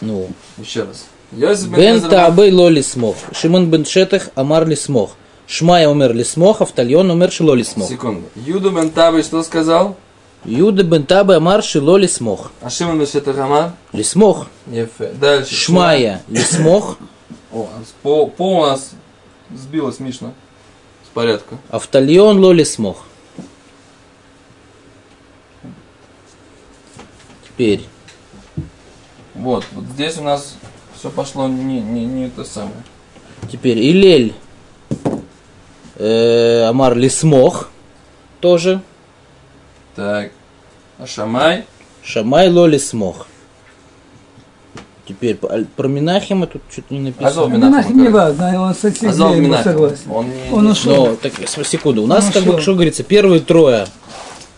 Ну. 0.00 0.28
Еще 0.56 0.84
раз. 0.84 1.06
Йосиф 1.32 1.68
Бен 1.68 2.00
Таабей 2.00 2.50
Лоли 2.50 2.80
смог. 2.80 3.16
Шимон 3.34 3.70
бен 3.70 3.84
Шетах 3.84 4.30
Амар 4.34 4.66
ли 4.66 4.76
смог. 4.76 5.10
Шмая 5.46 5.90
умер 5.90 6.14
ли 6.14 6.24
смог. 6.24 6.62
Автальон 6.62 7.10
умер 7.10 7.30
шило 7.32 7.52
ли 7.54 7.64
смог. 7.64 7.88
Секунду. 7.88 8.28
Юду 8.34 8.70
бен 8.70 8.90
Таби 8.90 9.22
что 9.22 9.42
сказал? 9.42 9.96
Юда 10.46 10.82
бен 10.84 11.04
Табе 11.04 11.34
Амар 11.34 11.62
шило 11.62 11.98
ли 11.98 12.08
смог. 12.08 12.50
А 12.62 12.70
Шимон 12.70 12.98
бен 12.98 13.06
Шетах 13.06 13.36
Амар? 13.36 13.72
Ли 13.92 14.02
смог. 14.02 14.46
Дальше. 15.20 15.54
Шмая 15.54 16.22
ли 16.28 16.40
смог. 16.40 16.96
О, 17.52 17.68
по, 18.02 18.26
по 18.26 18.60
у 18.60 18.66
нас 18.66 18.92
сбилось 19.54 20.00
Мишна. 20.00 20.32
С 21.04 21.08
порядка. 21.12 21.56
Автальон 21.68 22.38
Лоли 22.38 22.64
смог. 22.64 22.96
Теперь. 27.58 27.80
Вот, 29.34 29.64
вот 29.72 29.84
здесь 29.94 30.16
у 30.18 30.22
нас 30.22 30.54
все 30.96 31.10
пошло 31.10 31.48
не, 31.48 31.80
не, 31.80 32.04
не 32.06 32.26
это 32.26 32.44
самое. 32.44 32.84
Теперь 33.50 33.80
Илель 33.80 34.32
э, 35.96 36.62
Амар 36.68 36.96
ли 36.96 37.08
смог. 37.08 37.68
Тоже. 38.38 38.80
Так. 39.96 40.30
А 41.00 41.06
Шамай? 41.08 41.64
Шамай 42.04 42.48
Лоли 42.48 42.78
смог. 42.78 43.26
Теперь 45.04 45.34
про 45.34 45.88
Минахима 45.88 46.46
тут 46.46 46.62
что-то 46.70 46.94
не 46.94 47.00
написано. 47.00 47.28
Азов 47.28 47.50
Минахим, 47.50 47.72
нахер 47.72 47.94
не 47.96 48.08
важно, 48.08 48.62
он 48.62 48.72
с 48.72 48.84
этим 48.84 49.08
Азов 49.08 49.32
был 49.32 49.40
Минахим. 49.40 49.64
согласен. 49.64 50.10
Он 50.12 50.26
не... 50.28 50.52
Он 50.52 50.66
ушел. 50.68 51.06
Но, 51.08 51.16
так, 51.16 51.32
секунду, 51.66 52.04
у 52.04 52.06
нас, 52.06 52.26
Ну, 52.26 52.32
как 52.32 52.44
бы, 52.44 52.60
что? 52.60 52.74
говорится, 52.74 53.02
первые 53.02 53.40
трое, 53.40 53.88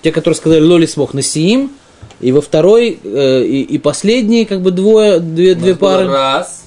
те, 0.03 0.13
которые 0.13 0.37
сказали 0.37 0.61
Лоли 0.61 0.85
смог 0.85 1.15
на 1.15 1.23
Сиим, 1.23 1.71
и 2.21 2.33
во 2.33 2.41
второй, 2.41 2.99
э, 3.03 3.43
и, 3.45 3.63
и 3.63 3.79
последние, 3.79 4.47
как 4.47 4.61
бы, 4.61 4.71
двое, 4.71 5.21
две, 5.21 5.55
две 5.55 5.75
пары. 5.75 6.07
Раз. 6.09 6.65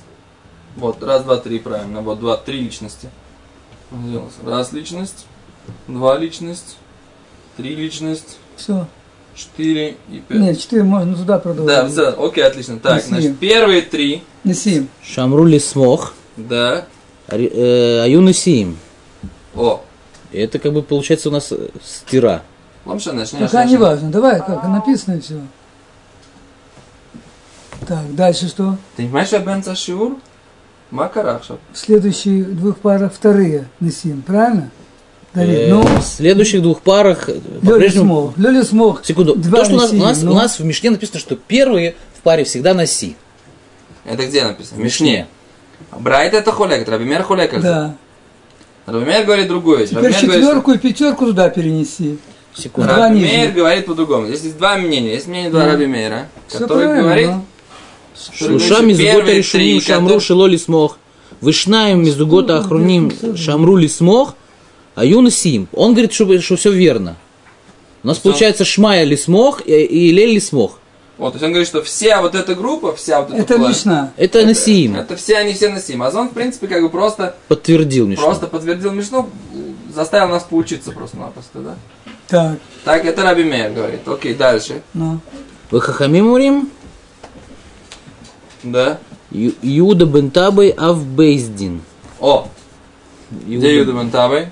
Вот, 0.76 1.02
раз, 1.04 1.24
два, 1.24 1.38
три, 1.38 1.60
правильно. 1.60 2.02
Вот, 2.02 2.20
два, 2.20 2.38
три 2.38 2.60
личности. 2.62 3.10
Раз 4.44 4.74
личность, 4.74 5.26
два 5.88 6.18
личность, 6.18 6.78
три 7.58 7.76
личность, 7.76 8.38
Все. 8.56 8.88
четыре 9.36 9.98
и 10.12 10.20
пять. 10.28 10.40
Нет, 10.40 10.60
четыре 10.60 10.84
можно 10.84 11.16
туда 11.16 11.34
Да, 11.36 11.40
продолжить. 11.40 11.92
все, 11.92 12.10
окей, 12.26 12.44
отлично. 12.44 12.80
Так, 12.80 13.02
Спасибо. 13.02 13.22
значит, 13.22 13.40
первые 13.40 13.82
три, 13.84 14.24
Неси. 14.44 14.88
Шамрули 15.04 15.60
смог, 15.60 16.14
да. 16.38 16.86
Э, 17.28 18.02
Аюн 18.04 18.30
и 18.30 18.34
Сиим. 18.34 18.78
О, 19.56 19.82
И 20.32 20.40
это, 20.40 20.58
как 20.58 20.74
бы, 20.74 20.82
получается 20.82 21.30
у 21.30 21.32
нас 21.32 21.54
стира. 21.84 22.42
Ламша, 22.86 23.14
начни. 23.14 23.40
Пока 23.40 23.66
не 23.66 23.78
важно. 23.78 24.10
Давай, 24.10 24.40
как 24.40 24.64
написано 24.68 25.16
и 25.16 25.20
все. 25.22 25.40
Так, 27.88 28.16
дальше 28.16 28.48
что? 28.48 28.78
Ты 28.96 29.04
понимаешь, 29.04 29.28
что 29.28 29.40
Бен 29.40 29.64
Шиур? 29.76 30.18
Макарахша. 30.92 31.58
В 31.74 31.78
следующие 31.78 32.44
двух 32.44 32.78
парах 32.78 33.14
вторые 33.14 33.68
Несим, 33.80 34.22
правильно? 34.22 34.70
Давид, 35.34 35.58
Э, 35.58 35.70
ну, 35.74 35.82
в 35.84 36.04
следующих 36.04 36.62
двух 36.62 36.82
парах 36.82 37.28
э, 37.28 37.40
Лёля 37.64 37.90
смог. 37.90 38.38
Лёля 38.38 38.64
смог. 38.64 39.04
Секунду. 39.04 39.36
Два 39.36 39.60
То, 39.60 39.66
что 39.66 39.74
у 39.74 39.78
нас, 39.78 39.92
у, 39.92 39.96
нас, 39.96 40.22
ну. 40.22 40.32
у 40.32 40.36
нас 40.36 40.60
в 40.60 40.64
Мишне 40.64 40.92
написано, 40.92 41.20
что 41.20 41.36
первые 41.36 41.96
в 42.16 42.22
паре 42.22 42.44
всегда 42.44 42.76
на 42.76 42.86
Си. 42.86 43.16
Это 44.06 44.28
где 44.28 44.44
написано? 44.44 44.80
В 44.80 44.84
Мишне. 44.84 45.28
Брайт 45.92 46.34
это 46.36 46.52
хулек, 46.52 46.88
Рабимер 46.88 47.24
хулек. 47.24 47.60
Да. 47.60 47.96
Рабимер 48.86 49.26
говорит 49.26 49.48
другое. 49.48 49.88
Теперь 49.88 50.04
Рабимер 50.04 50.12
говорит, 50.22 50.30
что- 50.32 50.40
четверку 50.40 50.72
и 50.74 50.78
пятерку 50.78 51.26
туда 51.26 51.50
перенеси. 51.50 52.20
Секунду. 52.56 52.90
Два 52.94 53.10
Раби. 53.10 53.22
Мейер 53.22 53.52
говорит 53.52 53.86
по-другому. 53.86 54.28
Здесь 54.28 54.42
есть 54.44 54.58
два 54.58 54.78
мнения. 54.78 55.14
Есть 55.14 55.28
мнение 55.28 55.50
два. 55.50 55.66
Раби 55.66 55.86
Мейера, 55.86 56.28
который 56.52 56.86
правильно. 56.88 57.02
говорит, 57.02 57.32
мизугота 58.82 58.96
первые 58.98 59.38
решуним 59.38 59.82
шамру 59.82 60.20
шело 60.20 60.46
лисмох. 60.46 60.98
Вышнаем 61.42 62.04
мизугота 62.04 62.58
охруним 62.60 63.12
шамру 63.36 63.76
лисмох. 63.76 64.36
А 64.96 65.04
юна 65.04 65.32
сим. 65.32 65.68
Он 65.74 65.94
говорит, 65.94 66.14
что, 66.14 66.40
что 66.40 66.56
все 66.56 66.72
верно. 66.72 67.16
У 68.04 68.08
нас 68.08 68.20
получается 68.20 68.64
шмая 68.66 69.04
лисмох 69.06 69.66
и, 69.66 69.72
и 69.72 70.12
лель 70.12 70.34
лисмох. 70.36 70.78
Вот, 71.18 71.30
то 71.34 71.36
есть 71.38 71.44
он 71.44 71.52
говорит, 71.52 71.68
что 71.68 71.82
вся 71.84 72.22
вот 72.22 72.36
эта 72.36 72.54
группа, 72.54 72.96
вся 72.96 73.22
вот 73.22 73.32
эта 73.32 73.42
Это 73.42 73.56
план- 73.56 73.70
Мишна. 73.72 74.12
Это 74.18 74.46
насиим. 74.46 74.96
Это 74.96 75.16
все 75.16 75.38
они 75.38 75.54
все 75.54 75.70
носим. 75.70 76.04
Азон, 76.04 76.30
в 76.30 76.34
принципе, 76.34 76.68
как 76.68 76.82
бы 76.82 76.90
просто, 76.90 77.36
Подтвердил 77.48 78.08
Мишну. 78.08 78.26
просто 78.26 78.48
подтвердил 78.48 78.92
Мишну, 78.92 79.30
заставил 79.94 80.30
нас 80.30 80.44
поучиться 80.44 80.92
просто-напросто, 80.92 81.60
да? 81.60 81.76
Так, 82.28 82.58
Так, 82.86 83.06
это 83.06 83.24
Раби 83.24 83.44
Мейер 83.44 83.72
говорит. 83.72 84.08
Окей, 84.08 84.34
дальше. 84.34 84.82
ну. 84.94 85.20
Вы 85.72 85.82
хахамим 85.82 86.32
урим? 86.32 86.70
Да. 88.64 89.00
Ю- 89.32 89.56
Юда 89.62 90.06
бентабой 90.06 90.70
авбейздин. 90.70 91.82
О, 92.20 92.48
Иуда. 93.48 93.58
где 93.58 93.78
Юда 93.78 93.92
Бентабой? 93.94 94.50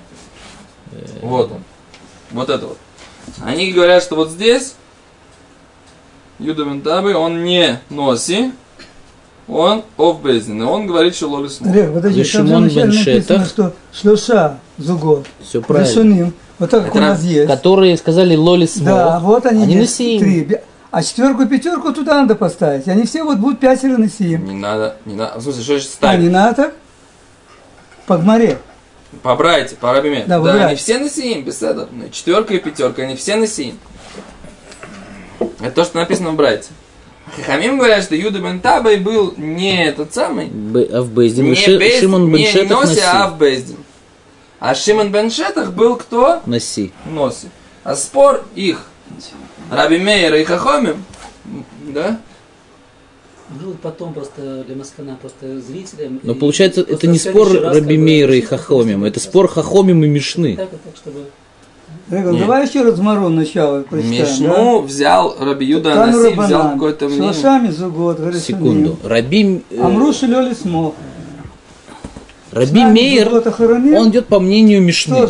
Вот 1.22 1.52
он. 1.52 1.62
Вот 2.32 2.50
это 2.50 2.66
вот. 2.66 2.78
Они 3.42 3.70
говорят, 3.72 4.02
что 4.02 4.16
вот 4.16 4.30
здесь 4.30 4.74
Юда 6.38 6.64
Бентабой, 6.64 7.14
он 7.14 7.44
не 7.44 7.78
носи, 7.88 8.52
он 9.46 9.84
офбейзин. 9.96 10.60
И 10.60 10.66
он 10.66 10.86
говорит, 10.86 11.14
что 11.14 11.32
Олег, 11.36 11.94
подожди, 11.94 12.24
там 12.24 12.24
же 12.24 12.24
Шимон 12.24 12.68
бен 12.68 12.88
написано, 12.88 12.92
Шетах. 13.04 13.46
что 13.48 13.74
шлюша 13.92 14.58
зугод. 14.78 15.26
Все 15.42 15.62
правильно. 15.62 16.32
Вот 16.58 16.70
так 16.70 16.82
как 16.84 16.90
Это 16.90 16.98
у 16.98 17.00
нас 17.00 17.22
есть. 17.22 17.46
Которые 17.48 17.96
сказали 17.96 18.36
лоли 18.36 18.66
смог. 18.66 18.86
Да, 18.86 19.18
вот 19.20 19.46
они, 19.46 19.64
Они 19.64 19.74
есть, 19.76 19.96
три. 19.96 20.58
А 20.90 21.02
четверку 21.02 21.42
и 21.42 21.46
пятерку 21.46 21.92
туда 21.92 22.20
надо 22.20 22.34
поставить. 22.34 22.86
Они 22.86 23.04
все 23.04 23.22
вот 23.24 23.38
будут 23.38 23.60
пятеро 23.60 23.96
на 23.96 24.10
сиим. 24.10 24.44
Не 24.46 24.52
надо, 24.54 24.96
не 25.06 25.14
надо. 25.14 25.38
В 25.38 25.42
смысле, 25.42 25.62
что 25.62 25.78
же 25.78 25.84
А, 25.86 25.88
ставить? 25.90 26.20
не 26.24 26.28
надо 26.28 26.54
так? 26.54 26.74
По 28.06 28.18
гмаре. 28.18 28.58
По 29.22 29.34
брайте, 29.34 29.74
по 29.76 29.92
Раби 29.92 30.24
Да, 30.26 30.38
Да, 30.40 30.66
они 30.66 30.76
все 30.76 30.98
на 30.98 31.08
сиим, 31.08 31.44
беседа. 31.44 31.88
Ну, 31.90 32.08
Четверка 32.10 32.54
и 32.54 32.58
пятерка, 32.58 33.02
они 33.02 33.16
все 33.16 33.36
на 33.36 33.46
сиим. 33.46 33.78
Это 35.60 35.70
то, 35.70 35.84
что 35.84 35.98
написано 35.98 36.30
в 36.30 36.36
брайте. 36.36 36.68
Хахамим 37.36 37.78
говорят, 37.78 38.04
что 38.04 38.14
Юда 38.14 38.40
бен 38.40 38.60
Табай 38.60 38.96
был 38.96 39.32
не 39.36 39.86
этот 39.86 40.12
самый, 40.12 40.46
Б- 40.46 40.84
Авбейздин. 40.92 41.44
не, 41.44 41.52
И 41.52 41.54
Ши- 41.54 41.78
Бейз- 41.78 42.00
Шимон 42.00 42.26
бен 42.30 42.40
не 42.40 42.62
Носи, 42.64 42.66
а 42.72 42.80
Наси. 42.84 43.00
Авбейздин. 43.00 43.76
А 44.64 44.76
Шимон 44.76 45.10
бен 45.10 45.28
Шетах 45.28 45.72
был 45.72 45.96
кто? 45.96 46.40
Наси. 46.46 46.92
Носи. 47.04 47.48
А 47.82 47.96
спор 47.96 48.44
их, 48.54 48.86
Раби 49.72 49.98
Мейера 49.98 50.38
и 50.38 50.44
Хахомим, 50.44 51.02
да? 51.92 52.20
Ну, 53.60 53.74
потом 53.82 54.14
просто 54.14 54.62
для 54.62 54.76
Маскана, 54.76 55.18
просто 55.20 55.60
зрителям. 55.60 56.20
Но 56.22 56.36
получается, 56.36 56.82
это 56.82 57.08
не 57.08 57.18
спор 57.18 57.52
раз, 57.60 57.74
Раби 57.74 57.98
Мейра 57.98 58.36
и 58.36 58.40
Хахомим, 58.40 59.02
это 59.02 59.18
спор 59.18 59.48
Хахомим 59.48 60.04
и 60.04 60.08
Мишны. 60.08 60.54
Так, 60.54 60.68
чтобы... 60.94 61.24
Давай 62.06 62.64
еще 62.64 62.82
раз 62.82 63.00
Марон 63.00 63.34
начало 63.34 63.82
прочитаем. 63.82 64.12
Мишну 64.12 64.82
взял 64.82 65.34
Раби 65.40 65.66
Юда 65.66 65.92
да? 65.92 66.04
Анаси, 66.04 66.38
взял 66.38 66.70
какое-то 66.74 67.08
мнение. 67.08 67.32
Шлашами 67.32 67.70
зугод. 67.70 68.20
Секунду. 68.36 68.96
Раби, 69.02 69.64
э, 69.70 69.80
Амруши 69.80 70.26
лёли 70.26 70.54
смог. 70.54 70.94
Раби 72.52 72.84
Мейер, 72.84 73.28
он 73.32 74.10
идет 74.10 74.26
по 74.26 74.38
мнению 74.38 74.82
Мишны. 74.82 75.26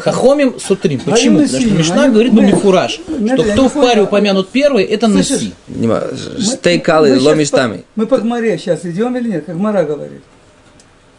Хахомим 0.00 0.58
сутрим. 0.58 0.98
Почему? 1.00 1.40
Потому 1.40 1.60
что 1.60 1.70
Мишна 1.74 2.08
говорит 2.08 2.32
мы- 2.32 2.40
Бамифураж, 2.42 2.92
что 2.92 3.12
Нет, 3.18 3.38
я 3.38 3.52
кто 3.52 3.68
в 3.68 3.72
паре 3.74 3.86
понял. 3.96 4.04
упомянут 4.04 4.48
первый, 4.48 4.84
это? 4.84 5.06
Наси. 5.06 5.52
Стей 6.40 6.80
калы, 6.80 7.18
там. 7.50 7.74
Мы 7.96 8.06
по 8.06 8.16
Гмаре 8.18 8.56
сейчас 8.58 8.84
идем 8.86 9.14
или 9.16 9.28
нет, 9.32 9.44
как 9.44 9.56
Мара 9.56 9.84
говорит. 9.84 10.22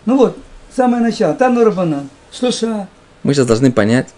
Ну 0.05 0.17
вот, 0.17 0.37
самое 0.75 1.01
начало. 1.03 1.33
Тану 1.35 1.63
Рабанан. 1.63 2.09
Шлуша. 2.31 2.87
Мы 3.23 3.33
сейчас 3.33 3.45
должны 3.45 3.71
понять, 3.71 4.09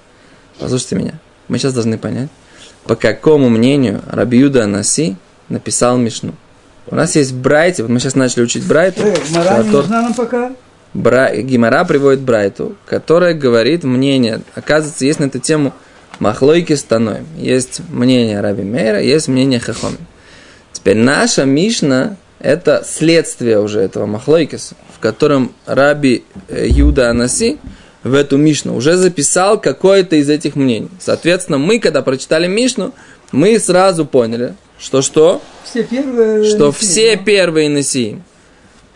послушайте 0.60 0.96
меня, 0.96 1.14
мы 1.50 1.58
сейчас 1.60 1.74
должны 1.74 1.98
понять, 1.98 2.30
по 2.86 2.96
какому 2.96 3.50
мнению 3.50 4.02
Раби 4.08 4.38
Юда 4.40 4.64
Анаси 4.64 5.16
написал 5.50 5.98
Мишну. 5.98 6.34
У 6.90 6.96
нас 6.96 7.16
есть 7.18 7.34
Брайте, 7.34 7.84
вот 7.84 7.92
мы 7.92 8.00
сейчас 8.00 8.16
начали 8.16 8.44
учить 8.44 8.66
Брайту, 8.66 9.02
Э, 9.04 9.16
Мара 9.36 9.62
не 9.64 9.70
нужна 9.70 10.02
нам 10.04 10.14
пока. 10.14 10.52
Бра... 10.94 11.36
Гимара 11.36 11.86
приводит 11.86 12.22
Брайту, 12.22 12.76
которая 12.86 13.34
говорит 13.34 13.84
мнение, 13.84 14.42
оказывается, 14.56 15.06
есть 15.06 15.20
на 15.20 15.26
эту 15.26 15.40
тему 15.40 15.74
Махлойки 16.20 16.74
станой. 16.74 17.20
Есть 17.38 17.82
мнение 17.90 18.42
Раби 18.42 18.64
Мейра, 18.64 19.02
есть 19.02 19.28
мнение 19.28 19.60
Хахоми. 19.60 19.98
Теперь 20.74 20.98
наша 20.98 21.46
Мишна– 21.46 22.18
это 22.40 22.84
следствие 22.86 23.60
уже 23.60 23.80
этого 23.80 24.06
Махлойкиса, 24.06 24.76
в 24.96 25.00
котором 25.00 25.54
Раби 25.66 26.24
э, 26.48 26.68
Юда 26.68 27.10
Анаси 27.10 27.58
в 28.04 28.14
эту 28.14 28.38
Мишну 28.38 28.76
уже 28.76 28.96
записал 28.96 29.60
какое-то 29.60 30.16
из 30.16 30.30
этих 30.30 30.56
мнений. 30.56 30.90
Соответственно, 31.00 31.58
мы, 31.58 31.80
когда 31.80 32.02
прочитали 32.02 32.48
Мишну, 32.48 32.94
мы 33.32 33.60
сразу 33.60 34.06
поняли, 34.06 34.56
что 34.80 35.02
что? 35.02 35.42
Все 35.66 35.84
первые. 35.84 36.46
что 36.46 36.72
все 36.72 37.12
сильно. 37.12 37.24
первые 37.24 37.68
Несиим. 37.68 38.24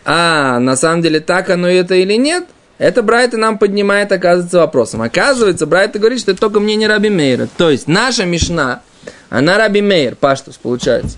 А 0.04 0.58
на 0.58 0.76
самом 0.76 1.02
деле 1.02 1.20
так 1.20 1.50
оно 1.50 1.68
это 1.68 1.94
или 1.94 2.14
нет, 2.14 2.44
это 2.78 3.02
Брайта 3.02 3.36
нам 3.36 3.58
поднимает, 3.58 4.10
оказывается, 4.10 4.58
вопросом. 4.58 5.02
Оказывается, 5.02 5.66
Брайта 5.66 5.98
говорит, 5.98 6.20
что 6.20 6.32
это 6.32 6.40
только 6.40 6.58
мнение 6.58 6.88
Раби 6.88 7.10
Мейра. 7.10 7.48
То 7.56 7.70
есть 7.70 7.86
наша 7.86 8.24
Мишна, 8.24 8.82
она 9.30 9.58
Раби 9.58 9.80
Мейр, 9.80 10.16
Паштус, 10.16 10.56
получается. 10.56 11.16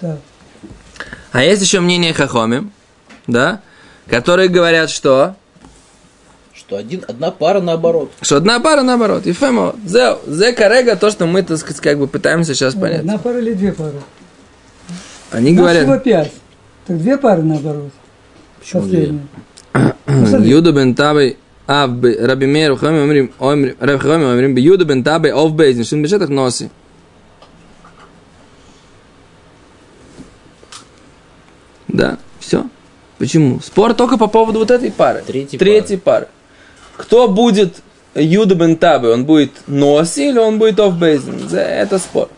Так. 0.00 0.18
А 1.32 1.42
есть 1.42 1.62
еще 1.62 1.80
мнение 1.80 2.12
Хахоми, 2.14 2.70
да, 3.26 3.60
которые 4.08 4.48
говорят, 4.48 4.90
что 4.90 5.34
Что 6.54 6.76
один, 6.76 7.04
одна 7.08 7.30
пара 7.30 7.60
наоборот. 7.60 8.12
что 8.22 8.36
одна 8.36 8.60
пара 8.60 8.82
наоборот. 8.82 9.26
И 9.26 9.32
фемо, 9.32 9.74
зе, 9.86 10.16
зе 10.26 10.52
карега, 10.52 10.96
то, 10.96 11.10
что 11.10 11.26
мы, 11.26 11.42
так 11.42 11.58
сказать, 11.58 11.80
как 11.80 11.98
бы 11.98 12.06
пытаемся 12.06 12.54
сейчас 12.54 12.74
понять. 12.74 13.00
Одна 13.00 13.18
пара 13.18 13.38
или 13.38 13.52
две 13.52 13.72
пары? 13.72 14.00
Они 15.30 15.52
Нас 15.52 15.58
говорят, 15.60 15.82
всего 15.82 15.98
пять. 15.98 16.32
Так 16.86 16.98
две 16.98 17.16
пары 17.16 17.42
наоборот. 17.42 17.90
Почему 18.62 18.82
ну, 18.82 18.88
средний? 20.26 20.48
Юда 20.48 20.70
бен 20.70 20.94
Табей 20.94 21.36
Ав 21.66 21.90
Раби 22.00 22.46
Мейр 22.46 22.76
Хами 22.76 23.02
Омрим 23.02 23.32
Омрим 23.40 23.76
Раби 23.80 23.98
Хами 23.98 24.24
Омрим 24.24 24.56
Юда 24.56 24.84
бен 24.84 25.02
Табей 25.02 25.32
Ов 25.32 25.52
Бейзин 25.52 25.84
Шин 25.84 26.00
Бешетах 26.00 26.28
Носи. 26.28 26.70
Да, 31.88 32.18
все. 32.38 32.66
Почему? 33.18 33.58
Спор 33.60 33.94
только 33.94 34.16
по 34.16 34.28
поводу 34.28 34.60
вот 34.60 34.70
этой 34.70 34.92
пары. 34.92 35.24
Третьей, 35.26 35.58
Третьей 35.58 35.96
пары. 35.96 36.26
пары. 36.26 37.04
Кто 37.04 37.26
будет 37.26 37.82
Юда 38.14 38.54
бен 38.54 38.76
Табе? 38.76 39.08
Он 39.08 39.24
будет 39.24 39.50
Носи 39.66 40.28
или 40.28 40.38
он 40.38 40.58
будет 40.60 40.78
Ов 40.78 40.96
Бейзин? 40.96 41.48
Это 41.52 41.98
спор. 41.98 42.28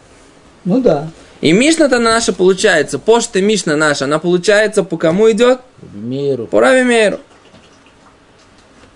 Ну 0.65 0.81
да. 0.81 1.11
И 1.45 1.53
Мишна-то 1.53 1.99
наша 1.99 2.33
получается, 2.33 2.99
пошта 2.99 3.43
Мишна 3.43 3.77
наша, 3.77 4.07
она 4.07 4.19
получается 4.19 4.83
по 4.83 4.97
кому 4.97 5.31
идет? 5.31 5.61
Мейеру. 5.93 6.47
По 6.47 6.59
Раби 6.59 6.85
Мейру. 6.85 7.21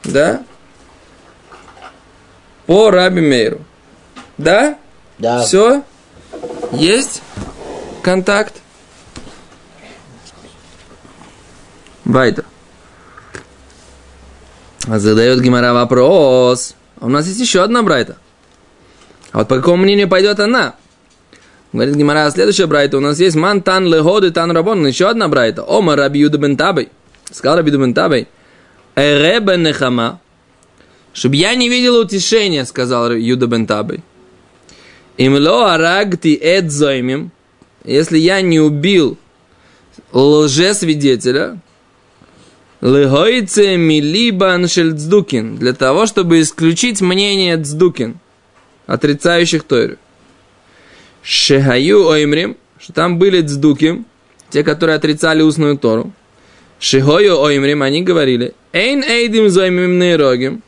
Да? 0.03 0.43
По 2.65 2.91
Раби 2.91 3.21
Мейру. 3.21 3.61
Да? 4.39 4.79
Да. 5.19 5.43
Все? 5.43 5.83
Есть 6.73 7.21
контакт? 8.03 8.55
Вайтер. 12.07 12.47
Задает 14.87 15.43
Гимара 15.43 15.75
вопрос. 15.75 16.75
А 16.99 17.05
У 17.05 17.09
нас 17.11 17.27
есть 17.27 17.41
еще 17.41 17.63
одна 17.63 17.83
брайта. 17.83 18.17
А 19.33 19.41
вот 19.41 19.49
по 19.49 19.57
какому 19.57 19.83
мнению 19.83 20.09
пойдет 20.09 20.41
она? 20.41 20.77
Говорит 21.73 21.97
Гимара, 21.97 22.31
следующая 22.31 22.67
брайта. 22.67 22.97
У 22.97 23.01
нас 23.01 23.21
есть 23.21 23.37
ман 23.37 23.63
тан 23.63 23.87
легоды 23.87 24.31
тан 24.31 24.51
рабон. 24.53 24.87
Еще 24.87 25.09
одна 25.09 25.29
брайта. 25.29 25.63
Ома 25.63 25.97
раби 25.97 26.21
Юда 26.21 26.39
бен 26.39 26.57
Табей. 26.57 26.89
Сказал 27.31 27.59
раби 27.59 27.71
Юда 27.71 27.83
бен 27.85 27.95
Табей. 27.95 28.27
Эребе 28.97 29.57
нехама. 29.57 30.21
Чтобы 31.13 31.37
я 31.37 31.55
не 31.55 31.69
видел 31.69 32.01
утешения, 32.01 32.65
сказал 32.65 33.13
Юда 33.13 33.47
бен 33.47 33.67
Табей. 33.67 34.01
Имло 35.19 35.75
арагти 35.75 36.35
эд 36.41 36.71
зоймим. 36.71 37.33
Если 37.85 38.19
я 38.19 38.41
не 38.41 38.61
убил 38.61 39.19
лжесвидетеля, 40.13 41.59
легойце 42.81 43.77
милибан 43.77 44.69
шельцдукин, 44.69 45.57
для 45.57 45.73
того, 45.73 46.07
чтобы 46.07 46.41
исключить 46.41 47.01
мнение 47.01 47.57
цдукин, 47.57 48.19
отрицающих 48.87 49.65
Тойру. 49.65 49.97
Шехаю 51.23 52.07
оймрим, 52.07 52.57
что 52.79 52.93
там 52.93 53.19
были 53.19 53.41
цдуким, 53.43 54.07
те, 54.51 54.63
которые 54.63 54.97
отрицали 54.97 55.43
устную 55.43 55.77
Тору. 55.77 56.13
Шихою 56.81 57.41
оймрим, 57.41 57.83
они 57.83 58.03
говорили, 58.03 58.55
эйн 58.73 59.03
эйдим 59.03 59.49
зоймим 59.49 59.99
нейрогим, 59.99 60.63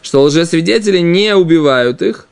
что 0.00 0.22
лжесвидетели 0.22 0.98
не 0.98 1.34
убивают 1.34 2.02
их, 2.02 2.28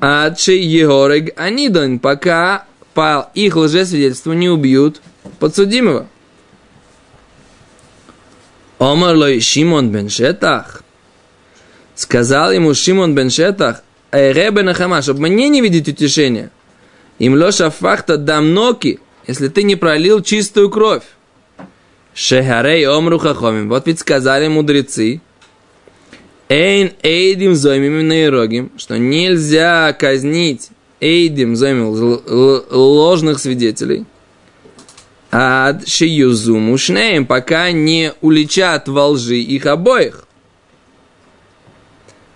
а 0.00 0.30
чей 0.30 0.62
егорег 0.62 1.38
анидон, 1.38 1.98
пока 1.98 2.66
по 2.94 3.30
их 3.34 3.56
лжесвидетельству 3.56 4.32
не 4.32 4.48
убьют 4.48 5.02
подсудимого. 5.38 6.06
Омар 8.78 9.16
лой 9.16 9.40
Шимон 9.40 9.90
бен 9.90 10.08
Шетах. 10.08 10.82
Сказал 11.94 12.52
ему 12.52 12.74
Шимон 12.74 13.14
бен 13.14 13.30
Шетах, 13.30 13.82
Эйребе 14.10 14.62
Нахама, 14.62 15.02
чтобы 15.02 15.28
мне 15.28 15.48
не 15.48 15.60
видеть 15.60 15.88
утешения. 15.88 16.50
Им 17.18 17.34
лоша 17.34 17.70
фахта 17.70 18.16
дамноки, 18.16 19.00
если 19.26 19.48
ты 19.48 19.62
не 19.62 19.76
пролил 19.76 20.22
чистую 20.22 20.70
кровь. 20.70 21.04
Шехарей 22.14 22.86
омру 22.86 23.18
хахомим. 23.18 23.68
Вот 23.68 23.86
ведь 23.86 24.00
сказали 24.00 24.48
мудрецы, 24.48 25.20
Эйн 26.48 26.92
эйдим 27.02 27.54
зоймим 27.54 28.06
наирогим, 28.06 28.70
что 28.76 28.98
нельзя 28.98 29.92
казнить 29.94 30.68
эйдим 31.00 31.56
зоймим 31.56 31.88
ложных 32.70 33.38
свидетелей. 33.38 34.04
Ад 35.32 35.88
шиюзу 35.88 36.58
мушнеем, 36.58 37.26
пока 37.26 37.72
не 37.72 38.12
уличат 38.20 38.88
во 38.88 39.08
лжи 39.08 39.38
их 39.38 39.66
обоих. 39.66 40.26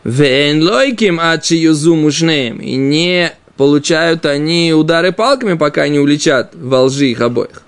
Вен 0.02 0.62
лойким 0.62 1.20
ад 1.20 1.44
шиюзу 1.44 1.94
мушнеем. 1.94 2.58
И 2.58 2.74
не 2.74 3.32
получают 3.58 4.24
они 4.24 4.72
удары 4.72 5.12
палками, 5.12 5.54
пока 5.54 5.86
не 5.88 5.98
уличат 5.98 6.54
во 6.54 6.84
лжи 6.84 7.10
их 7.10 7.20
обоих. 7.20 7.62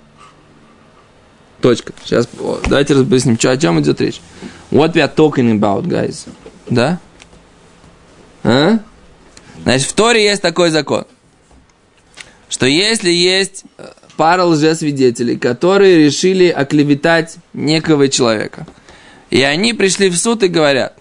Точка. 1.59 1.93
Сейчас 2.03 2.27
давайте 2.67 2.95
разберемся, 2.95 3.35
что, 3.35 3.51
о 3.51 3.57
чем 3.57 3.79
идет 3.81 4.01
речь. 4.01 4.21
What 4.71 4.93
we 4.93 5.01
are 5.03 5.13
talking 5.13 5.59
about, 5.59 5.83
guys. 5.83 6.27
Да? 6.69 6.99
А? 8.43 8.79
Значит, 9.63 9.89
в 9.89 9.93
Торе 9.93 10.23
есть 10.23 10.41
такой 10.41 10.71
закон, 10.71 11.05
что 12.49 12.65
если 12.65 13.11
есть 13.11 13.65
э, 13.77 13.85
пара 14.15 14.45
лжесвидетелей, 14.45 15.37
которые 15.37 16.05
решили 16.05 16.47
оклеветать 16.47 17.35
некого 17.53 18.07
человека, 18.07 18.65
и 19.29 19.41
они 19.43 19.73
пришли 19.73 20.09
в 20.09 20.17
суд 20.17 20.41
и 20.41 20.47
говорят, 20.47 20.97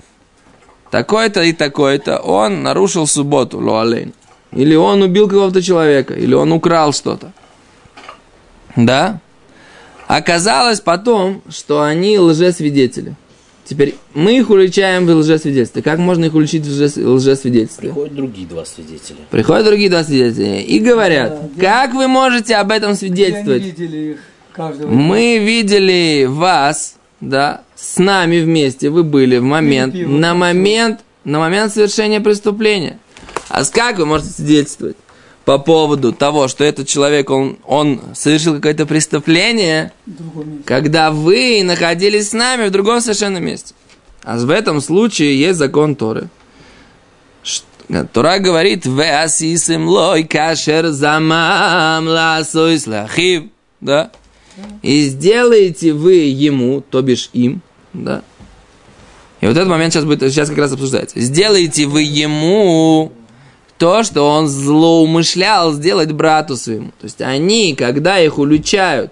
такой-то 0.90 1.42
и 1.42 1.52
такой-то, 1.52 2.18
он 2.18 2.62
нарушил 2.62 3.06
субботу, 3.06 3.58
луалейн, 3.58 4.12
или 4.52 4.74
он 4.74 5.02
убил 5.02 5.28
какого-то 5.28 5.62
человека, 5.62 6.14
или 6.14 6.34
он 6.34 6.52
украл 6.52 6.92
что-то. 6.92 7.32
Да? 8.76 9.20
Оказалось 10.06 10.80
потом, 10.80 11.42
что 11.48 11.82
они 11.82 12.18
лжесвидетели. 12.18 13.14
Теперь 13.64 13.94
мы 14.14 14.36
их 14.38 14.50
уличаем 14.50 15.06
в 15.06 15.10
лжесвидетельстве. 15.10 15.82
Как 15.82 16.00
можно 16.00 16.24
их 16.24 16.34
уличить 16.34 16.66
в 16.66 16.70
лжес- 16.70 16.96
лжесвидетельстве? 16.96 17.90
Приходят 17.90 18.14
другие 18.16 18.46
два 18.48 18.64
свидетеля. 18.64 19.18
Приходят 19.30 19.64
другие 19.66 19.88
два 19.90 20.02
свидетеля 20.02 20.60
и 20.60 20.78
говорят, 20.80 21.54
Да, 21.54 21.60
как 21.60 21.94
вы 21.94 22.08
можете 22.08 22.56
об 22.56 22.72
этом 22.72 22.90
Они 22.90 22.98
свидетельствовать? 22.98 23.62
видели 23.62 23.96
их, 24.12 24.18
каждого. 24.52 24.90
Мы 24.90 25.38
видели 25.38 26.26
вас, 26.28 26.96
да, 27.20 27.62
с 27.76 27.98
нами 27.98 28.40
вместе, 28.40 28.90
вы 28.90 29.04
были 29.04 29.38
в 29.38 29.44
момент, 29.44 29.94
на 29.94 30.34
момент, 30.34 31.00
на 31.22 31.38
момент 31.38 31.72
совершения 31.72 32.18
преступления. 32.20 32.98
А 33.48 33.64
с 33.64 33.70
как 33.70 33.98
вы 33.98 34.06
можете 34.06 34.30
свидетельствовать 34.30 34.96
по 35.44 35.58
поводу 35.58 36.12
того, 36.12 36.48
что 36.48 36.64
этот 36.64 36.86
человек, 36.86 37.30
он, 37.30 37.58
он 37.64 38.00
совершил 38.14 38.54
какое-то 38.54 38.86
преступление, 38.86 39.92
когда 40.64 41.10
вы 41.10 41.62
находились 41.64 42.30
с 42.30 42.32
нами 42.32 42.68
в 42.68 42.70
другом 42.70 43.00
совершенно 43.00 43.38
месте. 43.38 43.74
А 44.22 44.36
в 44.38 44.50
этом 44.50 44.80
случае 44.80 45.38
есть 45.38 45.58
закон 45.58 45.96
Торы. 45.96 46.28
Тора 48.12 48.38
говорит, 48.38 48.86
«Ве 48.86 49.22
асисим 49.22 49.88
лой 49.88 50.22
кашер 50.24 50.88
замам 50.88 52.06
ласойс 52.06 52.86
лахив». 52.86 53.44
Да? 53.80 54.12
И 54.82 55.06
сделаете 55.06 55.92
вы 55.92 56.14
ему, 56.14 56.80
то 56.80 57.02
бишь 57.02 57.30
им, 57.32 57.62
да? 57.92 58.22
И 59.40 59.46
вот 59.46 59.56
этот 59.56 59.68
момент 59.68 59.92
сейчас 59.92 60.04
будет, 60.04 60.20
сейчас 60.20 60.50
как 60.50 60.58
раз 60.58 60.72
обсуждается. 60.72 61.18
Сделаете 61.18 61.86
вы 61.86 62.02
ему 62.02 63.10
то, 63.80 64.02
что 64.02 64.28
он 64.28 64.46
злоумышлял 64.46 65.72
сделать 65.72 66.12
брату 66.12 66.54
своему. 66.54 66.88
То 67.00 67.04
есть 67.04 67.22
они, 67.22 67.74
когда 67.74 68.20
их 68.20 68.36
уличают 68.36 69.10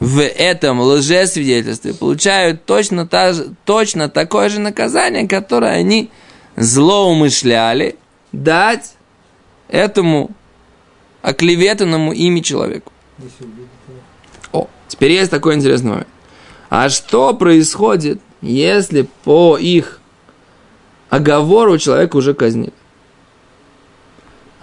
в 0.00 0.22
этом 0.22 0.80
лжесвидетельстве, 0.80 1.92
получают 1.92 2.64
точно, 2.64 3.06
та 3.06 3.34
же, 3.34 3.54
точно 3.66 4.08
такое 4.08 4.48
же 4.48 4.60
наказание, 4.60 5.28
которое 5.28 5.72
они 5.72 6.08
злоумышляли 6.56 7.96
дать 8.32 8.94
этому 9.68 10.30
оклеветанному 11.20 12.14
ими 12.14 12.40
человеку. 12.40 12.90
О, 14.52 14.68
теперь 14.88 15.12
есть 15.12 15.30
такой 15.30 15.54
интересный 15.54 15.90
момент. 15.90 16.08
А 16.70 16.88
что 16.88 17.34
происходит, 17.34 18.22
если 18.40 19.06
по 19.24 19.58
их 19.58 20.00
оговору 21.10 21.76
человека 21.76 22.16
уже 22.16 22.32
казнили? 22.32 22.72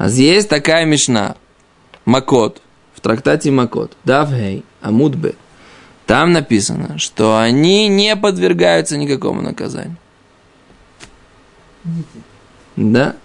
А 0.04 0.10
есть 0.10 0.50
такая 0.50 0.84
мешна, 0.84 1.38
Макот, 2.04 2.62
в 2.94 3.00
трактате 3.00 3.52
Макот, 3.52 3.96
Давгей, 4.04 4.66
Амудбе. 4.82 5.36
Там 6.06 6.34
написано, 6.34 7.00
что 7.00 7.39
они 7.39 7.88
не 7.88 8.18
подвергаются 8.18 8.98
никакому 8.98 9.39
наказанию. 9.39 9.96
Да? 12.76 13.16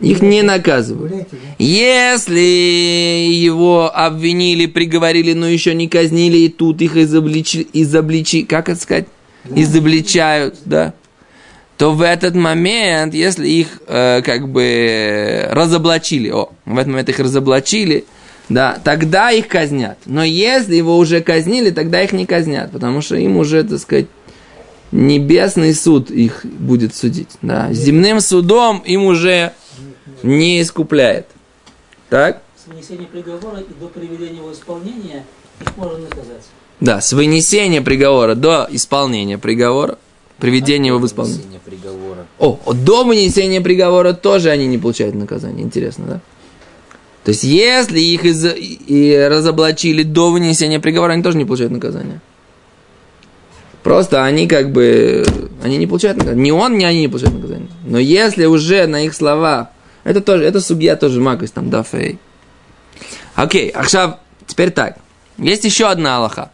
Их 0.00 0.20
не 0.20 0.42
наказывают. 0.42 1.26
Если 1.58 2.38
его 2.38 3.90
обвинили, 3.90 4.66
приговорили, 4.66 5.32
но 5.32 5.48
еще 5.48 5.72
не 5.72 5.88
казнили, 5.88 6.36
и 6.36 6.48
тут 6.50 6.82
их 6.82 6.96
изобличи, 6.96 7.66
изобличи 7.72 8.42
как 8.42 8.68
это 8.68 8.78
сказать, 8.78 9.06
изобличают, 9.54 10.58
да, 10.66 10.92
то 11.80 11.92
в 11.92 12.02
этот 12.02 12.34
момент, 12.34 13.14
если 13.14 13.48
их 13.48 13.80
э, 13.86 14.20
как 14.20 14.50
бы 14.50 15.48
разоблачили, 15.50 16.28
о, 16.28 16.50
в 16.66 16.76
этот 16.76 16.88
момент 16.88 17.08
их 17.08 17.18
разоблачили, 17.18 18.04
да, 18.50 18.78
тогда 18.84 19.30
их 19.30 19.48
казнят. 19.48 19.96
Но 20.04 20.22
если 20.22 20.74
его 20.74 20.98
уже 20.98 21.22
казнили, 21.22 21.70
тогда 21.70 22.02
их 22.02 22.12
не 22.12 22.26
казнят, 22.26 22.70
потому 22.70 23.00
что 23.00 23.16
им 23.16 23.38
уже, 23.38 23.64
так 23.64 23.78
сказать, 23.78 24.08
небесный 24.92 25.72
суд 25.72 26.10
их 26.10 26.44
будет 26.44 26.94
судить. 26.94 27.30
Да. 27.40 27.72
Земным 27.72 28.20
судом 28.20 28.80
им 28.80 29.04
уже 29.04 29.54
не 30.22 30.60
искупляет. 30.60 31.28
Так? 32.10 32.42
С 32.62 32.68
вынесением 32.68 33.06
приговора 33.06 33.60
и 33.60 33.80
до 33.80 33.86
приведения 33.86 34.36
его 34.36 34.52
исполнения 34.52 35.24
их 35.62 35.76
можно 35.78 35.96
наказать. 35.96 36.44
Да, 36.80 37.00
с 37.00 37.14
вынесения 37.14 37.80
приговора 37.80 38.34
до 38.34 38.68
исполнения 38.70 39.38
приговора, 39.38 39.96
приведения 40.40 40.88
его 40.88 40.98
в 40.98 41.06
исполнение. 41.06 41.60
Приговора. 41.64 42.26
О, 42.38 42.58
до 42.72 43.04
вынесения 43.04 43.60
приговора 43.60 44.12
тоже 44.12 44.50
они 44.50 44.66
не 44.66 44.78
получают 44.78 45.14
наказание. 45.14 45.62
Интересно, 45.64 46.04
да? 46.06 46.20
То 47.24 47.30
есть, 47.30 47.44
если 47.44 48.00
их 48.00 48.24
из- 48.24 48.54
и 48.56 49.26
разоблачили 49.30 50.02
до 50.02 50.30
вынесения 50.30 50.80
приговора, 50.80 51.12
они 51.12 51.22
тоже 51.22 51.36
не 51.36 51.44
получают 51.44 51.72
наказание. 51.72 52.20
Просто 53.82 54.24
они 54.24 54.46
как 54.46 54.72
бы, 54.72 55.24
они 55.62 55.76
не 55.78 55.86
получают 55.86 56.18
наказание. 56.18 56.44
Ни 56.44 56.50
он, 56.50 56.76
ни 56.76 56.84
они 56.84 57.00
не 57.00 57.08
получают 57.08 57.36
наказание. 57.36 57.68
Но 57.84 57.98
если 57.98 58.44
уже 58.46 58.86
на 58.86 59.04
их 59.04 59.14
слова, 59.14 59.70
это 60.04 60.20
тоже, 60.20 60.44
это 60.44 60.60
судья 60.60 60.96
тоже 60.96 61.20
макость 61.20 61.54
там, 61.54 61.70
да, 61.70 61.82
фей. 61.82 62.18
Окей, 63.34 63.70
Ахшав, 63.70 64.16
теперь 64.46 64.70
так. 64.70 64.98
Есть 65.38 65.64
еще 65.64 65.86
одна 65.86 66.16
Аллаха. 66.16 66.50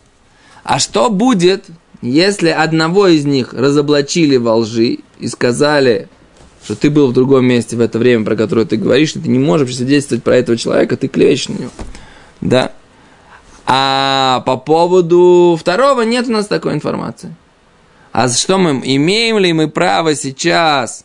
А 0.62 0.78
что 0.78 1.10
будет, 1.10 1.64
если 2.06 2.50
одного 2.50 3.08
из 3.08 3.24
них 3.24 3.52
разоблачили 3.52 4.36
во 4.36 4.56
лжи 4.56 4.98
и 5.18 5.28
сказали, 5.28 6.08
что 6.64 6.74
ты 6.74 6.90
был 6.90 7.08
в 7.08 7.12
другом 7.12 7.46
месте 7.46 7.76
в 7.76 7.80
это 7.80 7.98
время, 7.98 8.24
про 8.24 8.36
которое 8.36 8.66
ты 8.66 8.76
говоришь, 8.76 9.10
что 9.10 9.20
ты 9.20 9.28
не 9.28 9.38
можешь 9.38 9.76
свидетельствовать 9.76 10.24
про 10.24 10.36
этого 10.36 10.58
человека, 10.58 10.96
ты 10.96 11.08
клевещешь 11.08 11.48
на 11.48 11.52
него. 11.54 11.70
Да? 12.40 12.72
А 13.66 14.42
по 14.46 14.56
поводу 14.56 15.56
второго 15.58 16.02
нет 16.02 16.28
у 16.28 16.32
нас 16.32 16.46
такой 16.46 16.74
информации. 16.74 17.34
А 18.12 18.28
что 18.28 18.58
мы, 18.58 18.80
имеем 18.84 19.38
ли 19.38 19.52
мы 19.52 19.68
право 19.68 20.14
сейчас 20.14 21.04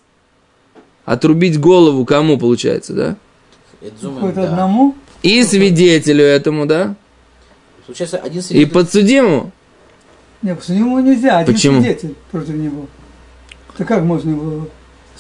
отрубить 1.06 1.60
голову 1.60 2.06
кому, 2.06 2.38
получается, 2.38 2.94
да? 2.94 3.16
Какой-то 4.02 4.42
да. 4.42 4.44
одному? 4.44 4.96
И 5.24 5.44
свидетелю 5.44 6.24
этому, 6.24 6.66
да? 6.66 6.96
Получается, 7.86 8.18
один 8.18 8.40
И 8.40 8.44
свидетель. 8.44 8.72
подсудимому. 8.72 9.52
Нет, 10.42 10.58
после 10.58 10.78
него 10.78 11.00
нельзя, 11.00 11.40
один 11.40 11.54
Почему? 11.54 11.82
свидетель 11.82 12.16
против 12.32 12.56
него. 12.56 12.88
То 13.78 13.86
как 13.86 14.04
можно 14.04 14.36
было 14.36 14.68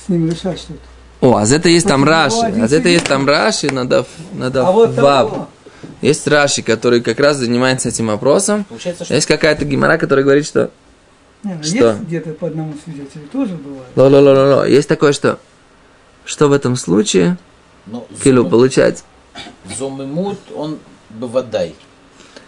с 0.04 0.10
ним 0.10 0.30
решать 0.30 0.60
что-то? 0.60 0.80
О, 1.22 1.38
а 1.38 1.46
за 1.46 1.58
это 1.58 1.70
есть 1.70 1.88
там 1.88 2.04
Против 2.04 2.42
Раши. 2.42 2.62
А 2.62 2.68
за 2.68 2.78
это 2.78 2.90
есть 2.90 3.06
там 3.06 3.28
Раши, 3.28 3.72
надо, 3.72 4.06
надо 4.34 4.68
А 4.68 4.72
вот 4.72 4.96
того, 4.96 5.48
есть 6.02 6.28
Раши, 6.28 6.64
который 6.64 7.02
как 7.02 7.20
раз 7.20 7.38
занимается 7.38 7.90
этим 7.90 8.08
вопросом. 8.08 8.64
Получается, 8.66 9.06
что 9.06 9.14
Есть 9.14 9.28
какая-то 9.28 9.66
гемора, 9.66 9.98
которая 9.98 10.26
говорит, 10.26 10.46
что 10.46 10.72
Не, 11.44 11.54
ну, 11.54 11.64
Что? 11.64 11.92
Есть 11.92 12.02
где-то 12.02 12.34
по 12.34 12.48
одному 12.48 12.74
свидетелю, 12.84 13.28
тоже 13.32 13.54
бывает. 13.54 13.88
ло-ло-ло-ло. 13.96 14.68
Есть 14.68 14.88
такое, 14.88 15.14
что 15.14 15.40
что 16.26 16.48
в 16.48 16.52
этом 16.54 16.76
случае, 16.76 17.38
ну, 17.86 18.08
Килу, 18.24 18.48
получается. 18.48 19.04
зомимут, 19.78 20.40
он 20.56 20.80
бывадай. 21.10 21.76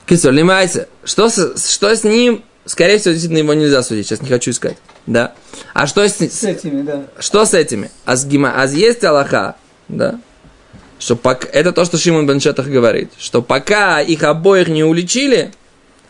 Кисор, 0.06 0.32
лимайся. 0.32 0.88
Что 1.04 1.30
с, 1.30 1.72
что 1.72 1.96
с 1.96 2.04
ним? 2.04 2.44
Скорее 2.65 2.97
всего, 2.97 3.12
действительно, 3.13 3.39
его 3.39 3.54
нельзя 3.54 3.84
судить. 3.84 4.08
Сейчас 4.08 4.21
не 4.21 4.30
хочу 4.30 4.52
искать. 4.52 4.78
Да. 5.06 5.34
А 5.73 5.86
что 5.86 6.08
с, 6.08 6.15
С 6.17 6.43
этими, 6.43 6.82
да. 6.84 7.04
что 7.19 7.45
с 7.45 7.54
этими? 7.54 7.91
Аз, 8.06 8.26
гима, 8.26 8.62
аз 8.62 8.73
есть 8.73 9.04
Аллаха, 9.04 9.56
да? 9.89 10.19
Что 10.97 11.17
пока, 11.17 11.47
это 11.52 11.73
то, 11.73 11.84
что 11.84 11.97
Шимон 11.97 12.26
Беншетах 12.26 12.67
говорит. 12.67 13.12
Что 13.17 13.41
пока 13.41 13.99
их 13.99 14.23
обоих 14.23 14.69
не 14.69 14.86
уличили, 14.86 15.52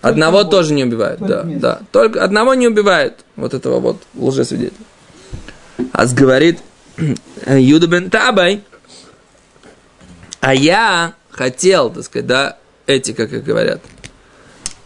одного 0.02 0.40
обоих. 0.40 0.52
тоже 0.52 0.74
не 0.74 0.84
убивают. 0.84 1.20
Только 1.20 1.34
Да, 1.36 1.42
вместе. 1.42 1.62
да. 1.62 1.80
Только 1.92 2.24
одного 2.24 2.54
не 2.54 2.68
убивают. 2.68 3.26
Вот 3.36 3.56
этого 3.56 3.80
вот 3.80 4.04
лжесвидетеля. 4.16 4.78
Аз 5.92 6.14
говорит 6.14 6.60
Юда 7.48 7.88
бен 7.88 8.12
Табай. 8.12 8.62
А 10.40 10.54
я 10.54 11.14
хотел, 11.32 11.90
так 11.90 12.04
сказать, 12.04 12.28
да, 12.28 12.58
эти, 12.86 13.14
как 13.14 13.32
их 13.34 13.44
говорят, 13.44 13.82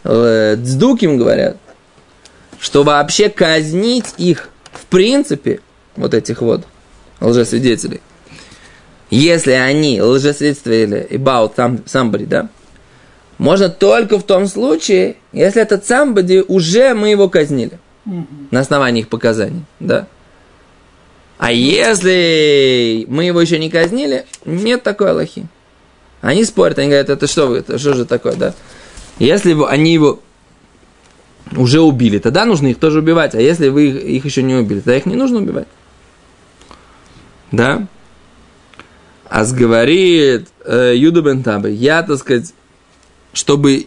Дздуким 0.04 1.18
говорят, 1.18 1.56
что 2.60 2.82
вообще 2.82 3.28
казнить 3.28 4.14
их 4.16 4.48
в 4.72 4.86
принципе, 4.86 5.60
вот 5.96 6.14
этих 6.14 6.40
вот 6.40 6.64
лжесвидетелей, 7.20 8.00
если 9.10 9.52
они 9.52 10.00
лжесвидетельствовали 10.00 11.06
about 11.10 11.54
some- 11.56 11.84
somebody, 11.84 12.26
да, 12.26 12.48
можно 13.38 13.68
только 13.68 14.18
в 14.18 14.22
том 14.22 14.46
случае, 14.46 15.16
если 15.32 15.62
этот 15.62 15.84
somebody 15.88 16.44
уже 16.46 16.94
мы 16.94 17.10
его 17.10 17.28
казнили 17.28 17.78
Мгм. 18.04 18.48
на 18.50 18.60
основании 18.60 19.00
их 19.00 19.08
показаний, 19.08 19.62
да. 19.80 20.06
А 21.38 21.52
если 21.52 23.04
мы 23.08 23.24
его 23.24 23.40
еще 23.40 23.58
не 23.58 23.70
казнили, 23.70 24.26
нет 24.44 24.82
такой 24.82 25.10
Аллахи. 25.10 25.46
Они 26.20 26.44
спорят, 26.44 26.78
они 26.78 26.88
говорят, 26.88 27.10
это 27.10 27.26
что 27.28 27.46
вы, 27.46 27.58
это 27.58 27.78
что 27.78 27.94
же 27.94 28.04
такое, 28.06 28.34
да? 28.34 28.54
Если 29.18 29.50
его- 29.50 29.66
они 29.66 29.92
его 29.92 30.20
уже 31.56 31.80
убили, 31.80 32.18
тогда 32.18 32.44
нужно 32.44 32.68
их 32.68 32.78
тоже 32.78 33.00
убивать. 33.00 33.34
А 33.34 33.40
если 33.40 33.68
вы 33.68 33.88
их, 33.88 33.96
их 33.96 34.24
еще 34.24 34.42
не 34.42 34.54
убили, 34.54 34.80
тогда 34.80 34.96
их 34.96 35.06
не 35.06 35.16
нужно 35.16 35.38
убивать. 35.38 35.68
Да? 37.50 37.86
А 39.28 39.44
говорит 39.44 40.48
э, 40.64 40.94
Юда 40.96 41.22
бен 41.22 41.42
Табе, 41.42 41.72
я, 41.72 42.02
так 42.02 42.18
сказать, 42.18 42.54
чтобы 43.32 43.86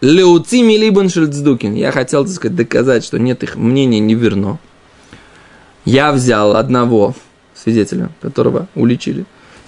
Леуцими 0.00 0.74
либон 0.74 1.08
шельцдукин. 1.08 1.74
Я 1.74 1.90
хотел, 1.90 2.24
так 2.24 2.34
сказать, 2.34 2.56
доказать, 2.56 3.04
что 3.04 3.18
нет, 3.18 3.42
их 3.42 3.56
мнение 3.56 4.00
не 4.00 4.14
верно. 4.14 4.58
Я 5.84 6.12
взял 6.12 6.56
одного 6.56 7.14
свидетеля, 7.54 8.10
которого 8.20 8.68
уличили, 8.74 9.24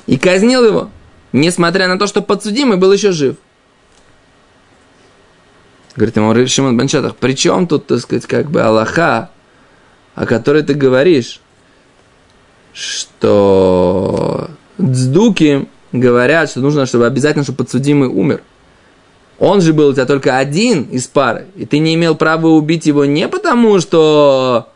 и 0.07 0.19
казнил 0.19 0.65
его, 0.65 0.91
несмотря 1.33 1.89
на 1.89 1.99
то, 1.99 2.07
что 2.07 2.21
подсудимый 2.21 2.77
был 2.77 2.93
еще 2.93 3.13
жив. 3.13 3.37
Говорит 5.99 6.17
ему 6.17 6.47
Шимон 6.47 6.77
Бенчатах, 6.77 7.17
при 7.17 7.33
чем 7.33 7.67
тут, 7.67 7.89
так 7.89 7.99
сказать, 7.99 8.25
как 8.25 8.53
бы 8.53 8.63
Аллаха, 8.63 9.31
о 10.15 10.27
которой 10.27 10.63
ты 10.63 10.75
говоришь, 10.75 11.41
что 12.73 14.49
дздуки 14.79 15.67
говорят, 15.91 16.51
что 16.51 16.61
нужно, 16.61 16.87
чтобы 16.87 17.05
обязательно, 17.05 17.43
чтобы 17.43 17.65
подсудимый 17.65 18.09
умер. 18.09 18.43
Он 19.41 19.61
же 19.61 19.73
был 19.73 19.89
у 19.89 19.93
тебя 19.93 20.07
только 20.07 20.39
один 20.39 20.85
из 20.85 21.09
пары, 21.09 21.47
и 21.57 21.67
ты 21.67 21.81
не 21.81 21.97
имел 21.97 22.15
права 22.15 22.47
убить 22.47 22.87
его 22.87 23.05
не 23.05 23.27
потому, 23.27 23.81
что 23.81 24.69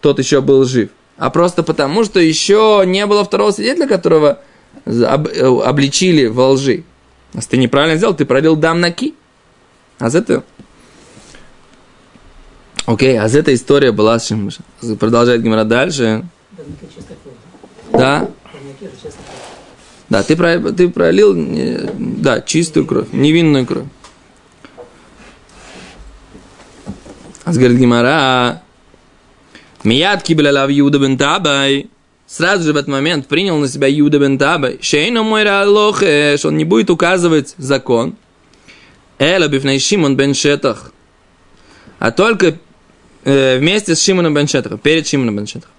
тот 0.00 0.20
еще 0.20 0.40
был 0.40 0.64
жив, 0.66 0.90
а 1.16 1.30
просто 1.30 1.64
потому, 1.64 2.04
что 2.04 2.20
еще 2.20 2.84
не 2.86 3.04
было 3.06 3.24
второго 3.24 3.50
свидетеля, 3.50 3.88
которого 3.88 4.38
э, 4.84 4.90
обличили 4.92 6.26
во 6.26 6.50
лжи. 6.50 6.84
Если 7.32 7.50
ты 7.50 7.56
неправильно 7.56 7.96
сделал, 7.96 8.14
ты 8.14 8.24
пролил 8.24 8.54
дам 8.54 8.80
на 8.80 8.92
ки. 8.92 9.14
А 9.98 10.10
за 10.10 10.18
это... 10.18 10.44
Окей, 12.86 13.18
а 13.18 13.28
за 13.28 13.38
эта 13.38 13.54
история 13.54 13.92
была... 13.92 14.18
с 14.18 14.26
чем- 14.26 14.50
Продолжает 14.98 15.42
Гимара 15.42 15.64
дальше. 15.64 16.24
Да, 17.92 18.20
кровь. 18.20 19.14
да, 20.08 20.22
ты, 20.22 20.36
про- 20.36 20.72
ты 20.72 20.88
пролил, 20.88 21.34
да, 21.98 22.40
чистую 22.40 22.86
кровь, 22.86 23.08
невинную 23.12 23.66
кровь. 23.66 23.86
А 27.44 27.52
говорит 27.52 27.78
Гимара, 27.78 28.62
Мияд 29.84 30.22
кибля 30.22 30.66
Юда 30.68 30.98
бен 30.98 31.18
Табай. 31.18 31.90
Сразу 32.26 32.64
же 32.64 32.72
в 32.72 32.76
этот 32.76 32.88
момент 32.88 33.28
принял 33.28 33.58
на 33.58 33.68
себя 33.68 33.86
Юда 33.86 34.18
бен 34.18 34.38
Табай. 34.38 34.78
Шейна 34.80 35.22
мой 35.22 35.44
лохе, 35.66 36.36
что 36.38 36.48
он 36.48 36.56
не 36.56 36.64
будет 36.64 36.88
указывать 36.90 37.54
закон. 37.58 38.16
Эла 39.18 39.48
бифней 39.48 39.78
Шимон 39.78 40.16
бен 40.16 40.34
Шетах. 40.34 40.92
А 41.98 42.10
только 42.10 42.58
э, 43.24 43.58
вместе 43.58 43.94
с 43.94 44.02
Шимоном 44.02 44.34
бен 44.34 44.48
Шетахом, 44.48 44.78
перед 44.78 45.06
Шимоном 45.06 45.36
бен 45.36 45.46
Шетахом. 45.46 45.74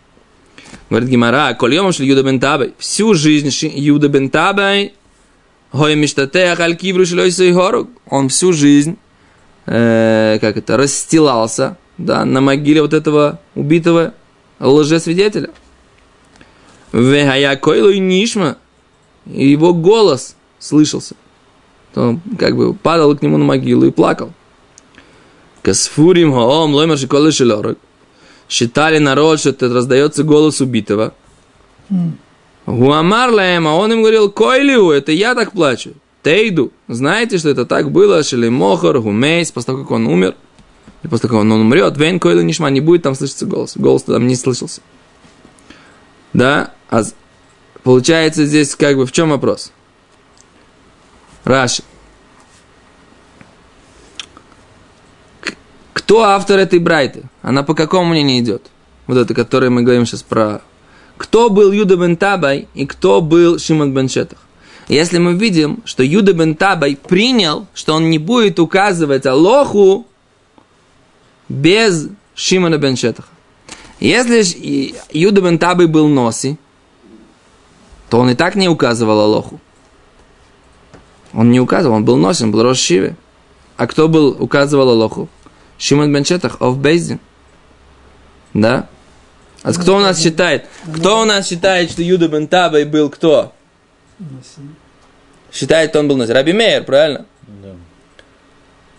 Говорит 0.89 1.10
Гимара, 1.10 1.54
кольем 1.54 1.91
шли 1.91 2.08
Юда 2.08 2.24
бен 2.24 2.39
Табай. 2.39 2.74
Всю 2.78 3.13
жизнь 3.13 3.52
Ши- 3.52 3.71
Юда 3.74 4.08
бен 4.08 4.30
Табай, 4.30 4.93
хой 5.71 5.95
миштатех 5.95 6.60
аль 6.60 6.76
кивру 6.76 7.06
шлой 7.06 7.32
хоруг. 7.54 7.89
Он 8.10 8.30
всю 8.30 8.54
жизнь, 8.54 8.98
э, 9.65 10.38
как 10.39 10.58
это, 10.58 10.78
расстилался, 10.78 11.78
да, 11.98 12.26
на 12.26 12.41
могиле 12.41 12.82
вот 12.82 12.93
этого 12.93 13.39
убитого 13.56 14.13
лжесвидетеля. 14.60 15.50
Вегая 16.91 17.56
койлу 17.58 17.89
и 17.89 18.00
нишма. 18.00 18.58
И 19.26 19.50
его 19.50 19.74
голос 19.74 20.36
слышался. 20.60 21.15
То 21.95 22.10
он 22.10 22.21
как 22.38 22.58
бы 22.58 22.73
падал 22.73 23.15
к 23.15 23.21
нему 23.21 23.38
на 23.38 23.45
могилу 23.45 23.86
и 23.86 23.91
плакал. 23.91 24.34
Касфурим 25.62 26.34
хаом 26.34 26.73
лоймер 26.75 26.97
шиколы 26.97 27.31
шелорок. 27.31 27.77
Считали 28.49 28.97
народ, 28.97 29.39
что 29.39 29.51
это 29.51 29.69
раздается 29.69 30.23
голос 30.23 30.60
убитого. 30.60 31.13
Гуамар 32.65 33.31
лаэм, 33.31 33.65
а 33.67 33.75
он 33.75 33.93
им 33.93 34.01
говорил, 34.01 34.29
Койлиу, 34.29 34.89
это 34.91 35.13
я 35.13 35.36
так 35.36 35.53
плачу. 35.53 35.93
Тейду. 36.21 36.73
Знаете, 36.89 37.38
что 37.38 37.49
это 37.49 37.65
так 37.65 37.89
было? 37.91 38.23
Шелемохор, 38.23 38.99
гумейс, 38.99 39.53
после 39.53 39.67
того, 39.67 39.84
как 39.84 39.91
он 39.91 40.08
умер. 40.08 40.36
И 41.03 41.08
после 41.08 41.29
того, 41.29 41.39
как 41.39 41.45
он 41.45 41.51
умрет, 41.53 41.95
вейн 41.95 42.19
Койлу 42.19 42.41
нишма, 42.41 42.69
не 42.71 42.81
будет 42.81 43.03
там 43.03 43.15
слышаться 43.15 43.45
голос. 43.45 43.77
Голос 43.77 44.03
там 44.03 44.27
не 44.27 44.36
слышался. 44.36 44.81
Да? 46.34 46.73
А 46.89 47.03
получается 47.84 48.45
здесь 48.45 48.75
как 48.75 48.97
бы 48.97 49.05
в 49.05 49.13
чем 49.13 49.29
вопрос? 49.29 49.71
Раши. 51.45 51.84
Кто 55.93 56.23
автор 56.23 56.60
этой 56.60 56.79
брайты? 56.79 57.23
Она 57.41 57.63
по 57.63 57.73
какому 57.73 58.10
мнению 58.10 58.39
идет? 58.43 58.63
Вот 59.08 59.17
это, 59.17 59.34
которое 59.34 59.69
мы 59.69 59.84
говорим 59.84 60.05
сейчас 60.05 60.23
про... 60.23 60.62
Кто 61.17 61.49
был 61.49 61.71
Юда 61.71 61.95
бен 61.95 62.17
Табай 62.17 62.67
и 62.73 62.86
кто 62.86 63.21
был 63.21 63.58
Шимон 63.60 63.93
бен 63.93 64.10
Шетах? 64.10 64.39
Если 64.88 65.17
мы 65.17 65.34
видим, 65.34 65.81
что 65.86 66.03
Юда 66.03 66.34
бен 66.34 66.55
Табай 66.55 66.95
принял, 66.95 67.67
что 67.73 67.93
он 67.93 68.10
не 68.10 68.17
будет 68.17 68.60
указывать 68.60 69.25
Алоху 69.25 70.05
без 71.47 72.10
Шимона 72.34 72.77
бен 72.77 72.97
Шетаха. 72.97 73.29
Если 73.99 74.93
Юда 75.12 75.41
бен 75.41 75.58
Табай 75.58 75.86
был 75.86 76.08
Носи, 76.08 76.58
то 78.10 78.19
он 78.19 78.29
и 78.31 78.36
так 78.36 78.55
не 78.55 78.67
указывал 78.67 79.21
Алоху. 79.21 79.60
Он 81.36 81.52
не 81.52 81.60
указывал, 81.60 81.98
он 81.98 82.06
был 82.06 82.15
Носи, 82.15 82.43
он 82.43 82.52
был 82.52 82.63
Рошиве. 82.63 83.15
А 83.78 83.88
кто 83.88 84.08
был, 84.08 84.38
указывал 84.39 84.89
Алоху? 84.89 85.28
Шимон 85.78 86.13
бен 86.13 86.24
Шетах, 86.24 86.62
of 86.62 86.76
Бейздин. 86.76 87.19
Да? 88.54 88.88
А 89.62 89.74
кто 89.74 89.98
у 89.98 90.00
нас 90.00 90.21
считает? 90.21 90.65
Кто 90.95 91.21
у 91.21 91.26
нас 91.26 91.48
считает, 91.48 91.91
что 91.91 92.02
Юда 92.02 92.30
бен 92.30 92.48
Табай 92.48 92.86
был 92.86 93.10
кто? 93.10 93.54
Считает, 95.52 95.89
что 95.89 96.00
он 96.00 96.08
был 96.08 96.15
Носи. 96.15 96.32
Раби 96.32 96.54
Мейер, 96.54 96.86
правильно? 96.86 97.26
Да. 97.41 97.74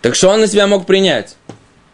Так 0.03 0.14
что 0.14 0.29
он 0.29 0.40
на 0.40 0.46
себя 0.46 0.66
мог 0.66 0.85
принять? 0.85 1.37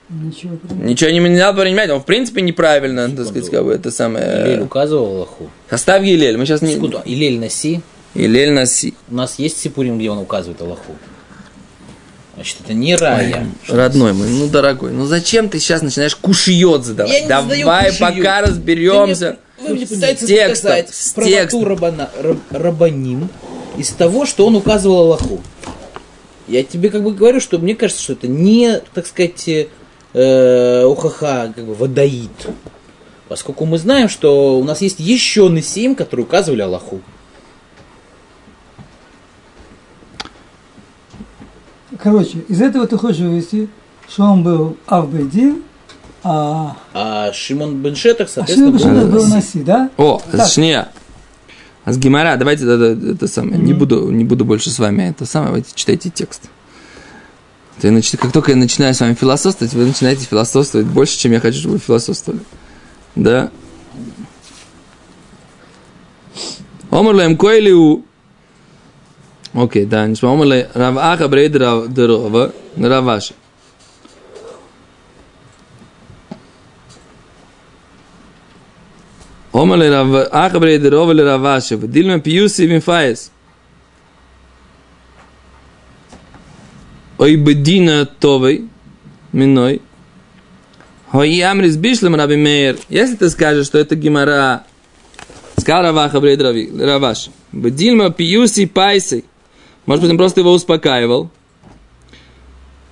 Ничего. 0.08 0.58
Ничего 0.82 1.10
не 1.10 1.20
менял 1.20 1.54
принимать, 1.54 1.88
он 1.88 2.00
в 2.00 2.04
принципе 2.04 2.42
неправильно, 2.42 3.08
так 3.08 3.26
сказать, 3.26 3.48
как 3.48 3.64
бы 3.64 3.72
это 3.72 3.90
самое... 3.90 4.44
Илель 4.44 4.62
указывал 4.62 5.06
Аллаху. 5.06 5.50
Оставь 5.70 6.04
Елель, 6.04 6.36
мы 6.36 6.44
сейчас 6.44 6.60
не... 6.60 6.74
Секунду, 6.74 7.00
Илель 7.04 7.38
Наси. 7.38 7.80
Илель 8.14 8.52
Наси. 8.52 8.94
У 9.10 9.14
нас 9.14 9.38
есть 9.38 9.60
Сипурим, 9.60 9.98
где 9.98 10.10
он 10.10 10.18
указывает 10.18 10.60
Аллаху. 10.60 10.94
Значит, 12.34 12.58
это 12.64 12.72
не 12.74 12.96
рая. 12.96 13.46
Родной 13.68 14.12
мой, 14.14 14.28
ну 14.28 14.48
дорогой, 14.48 14.92
ну 14.92 15.04
зачем 15.06 15.48
ты 15.48 15.58
сейчас 15.58 15.82
начинаешь 15.82 16.16
кушиет 16.16 16.84
задавать? 16.84 17.12
Я 17.12 17.20
не 17.22 17.28
Давай 17.28 17.90
кушиет. 17.90 17.98
пока 17.98 18.40
разберемся. 18.40 19.38
Вы 19.60 19.74
мне 19.74 19.86
пытаетесь 19.86 20.26
текстом, 20.26 20.72
с 20.90 21.12
правоту 21.12 21.64
рабана, 21.64 22.10
раб- 22.20 22.40
рабаним 22.50 23.28
из 23.76 23.90
того, 23.90 24.26
что 24.26 24.46
он 24.46 24.56
указывал 24.56 25.00
Аллаху. 25.02 25.40
Я 26.48 26.64
тебе 26.64 26.90
как 26.90 27.04
бы 27.04 27.12
говорю, 27.12 27.40
что 27.40 27.58
мне 27.58 27.74
кажется, 27.76 28.02
что 28.02 28.14
это 28.14 28.26
не, 28.28 28.80
так 28.92 29.06
сказать, 29.06 29.68
э, 30.14 30.84
ухаха, 30.84 31.52
как 31.54 31.64
бы 31.64 31.74
водоид. 31.74 32.30
Поскольку 33.28 33.64
мы 33.66 33.78
знаем, 33.78 34.08
что 34.08 34.58
у 34.58 34.64
нас 34.64 34.80
есть 34.80 34.98
еще 35.00 35.48
Несим, 35.48 35.94
которые 35.94 36.26
указывали 36.26 36.62
Аллаху. 36.62 37.00
Короче, 42.02 42.38
из 42.48 42.60
этого 42.60 42.86
ты 42.86 42.96
хочешь 42.96 43.20
вывести, 43.20 43.68
что 44.08 44.24
он 44.24 44.42
был 44.42 44.76
Авбейдин, 44.86 45.62
а, 46.24 46.76
А 46.92 47.32
Шимон 47.32 47.76
Беншетах, 47.82 48.28
а 48.28 48.30
соответственно, 48.30 48.78
Шимон 48.78 48.94
был 48.94 49.00
Беншетах 49.06 49.28
был 49.28 49.36
Наси. 49.36 49.62
Да? 49.62 49.90
О, 49.96 50.20
Так. 50.30 50.46
шния. 50.48 50.88
А 51.84 51.92
с 51.92 51.98
Гимара, 51.98 52.36
давайте 52.36 52.64
это, 52.64 52.96
это 53.12 53.26
самое, 53.26 53.58
не, 53.58 53.72
буду, 53.72 54.08
не 54.10 54.24
буду 54.24 54.44
больше 54.44 54.70
с 54.70 54.78
вами 54.78 55.10
это 55.10 55.26
самое, 55.26 55.48
давайте 55.48 55.70
читайте 55.74 56.10
текст. 56.10 56.42
То 57.80 57.88
я 57.88 57.92
нач- 57.92 58.16
как 58.16 58.30
только 58.32 58.52
я 58.52 58.56
начинаю 58.56 58.94
с 58.94 59.00
вами 59.00 59.14
философствовать, 59.14 59.74
вы 59.74 59.84
начинаете 59.86 60.24
философствовать 60.24 60.86
больше, 60.86 61.18
чем 61.18 61.32
я 61.32 61.40
хочу, 61.40 61.58
чтобы 61.58 61.74
вы 61.74 61.80
философствовали. 61.80 62.42
Да? 63.16 63.50
Омрлем 66.90 67.36
койлиу. 67.36 68.04
Окей, 69.54 69.84
да, 69.84 70.06
не 70.06 70.14
смог 70.14 70.44
ли 70.46 70.66
Рав 70.74 71.30
Брейд 71.30 71.56
Рава 71.56 72.52
Раваши. 72.76 73.34
Омар 79.52 79.78
ли 79.78 79.90
Рав 79.90 80.28
Аха 80.32 80.58
Брейд 80.58 80.86
Рава 80.86 81.14
Раваши. 81.14 81.76
Дильма 81.76 82.18
Пьюси 82.18 82.62
Винфаес. 82.62 83.30
Ой 87.18 87.36
бедина 87.36 88.06
товой 88.06 88.68
миной. 89.32 89.82
Хой 91.10 91.40
амрис 91.42 91.76
бишлем 91.76 92.16
раби 92.16 92.36
мейер. 92.36 92.78
Если 92.88 93.16
ты 93.16 93.28
скажешь, 93.28 93.66
что 93.66 93.78
это 93.78 93.94
гемора, 93.96 94.64
сказал 95.58 95.82
Раваха 95.82 96.20
бред 96.20 96.40
Раваш. 96.40 97.28
Бедильма 97.52 98.10
пиюси 98.10 98.64
пайсы. 98.64 99.24
Может 99.86 100.02
быть, 100.02 100.10
он 100.10 100.18
просто 100.18 100.40
его 100.40 100.52
успокаивал. 100.52 101.30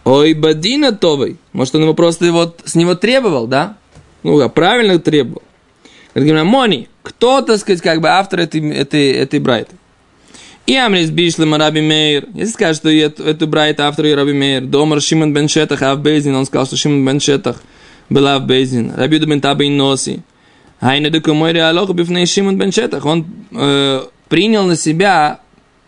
Ой, 0.04 0.34
Бадина 0.34 0.92
Товой. 0.92 1.36
Может, 1.52 1.74
он 1.74 1.82
его 1.82 1.94
просто 1.94 2.24
его, 2.24 2.54
с 2.64 2.74
него 2.74 2.94
требовал, 2.94 3.46
да? 3.46 3.76
Ну, 4.22 4.40
а 4.40 4.48
правильно 4.48 4.98
требовал. 4.98 5.42
Говорит, 6.14 6.44
Мони, 6.44 6.88
кто, 7.02 7.40
так 7.42 7.58
сказать, 7.58 7.80
как 7.80 8.00
бы 8.00 8.08
автор 8.08 8.40
этой, 8.40 8.68
этой, 8.70 9.12
этой 9.12 9.38
брайты? 9.38 9.76
И 10.66 10.76
Амрис 10.76 11.10
Бишлема 11.10 11.58
Раби 11.58 11.80
Мейр. 11.80 12.26
Если 12.34 12.52
скажешь, 12.52 12.76
что 12.78 12.90
эту, 12.90 13.24
эту 13.24 13.46
брайт 13.46 13.80
автор 13.80 14.06
и 14.06 14.14
Раби 14.14 14.32
Мейр, 14.32 14.62
Домар 14.62 15.00
Шимон 15.00 15.32
Бен 15.32 15.48
Шетах, 15.48 15.82
Ав 15.82 16.00
Бейзин, 16.00 16.34
он 16.34 16.46
сказал, 16.46 16.66
что 16.66 16.76
Шимон 16.76 17.06
Бен 17.06 17.20
Шетах 17.20 17.62
был 18.08 18.26
Ав 18.26 18.44
Бейзин. 18.44 18.92
Раби 18.96 19.18
Таба 19.40 19.64
и 19.64 19.68
Носи. 19.68 20.20
Хайна 20.80 21.10
Дука 21.10 21.34
Мойри 21.34 21.58
Алоха 21.58 21.92
Бифней 21.92 22.26
Шимон 22.26 22.56
Бен 22.56 22.72
Шетах. 22.72 23.04
Он 23.04 23.26
э, 23.52 24.02
принял 24.28 24.64
на 24.64 24.76
себя 24.76 25.40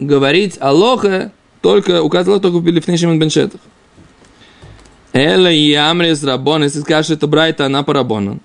говорить 0.07 0.57
Алоха, 0.61 1.33
только 1.61 2.03
указал 2.03 2.41
только 2.41 2.59
в 2.59 2.65
Бифней 2.65 2.97
Шимон 2.97 3.19
Бен 3.19 3.31
Шетах. 3.31 3.61
Эла 5.13 5.51
и 5.51 5.73
Амрис 5.75 6.25
Рабон, 6.25 6.65
если 6.65 6.81
скажешь, 6.81 7.11
это 7.11 7.27
брайта, 7.27 7.67
она 7.67 7.83
по 7.83 7.93
Рабону. 7.93 8.41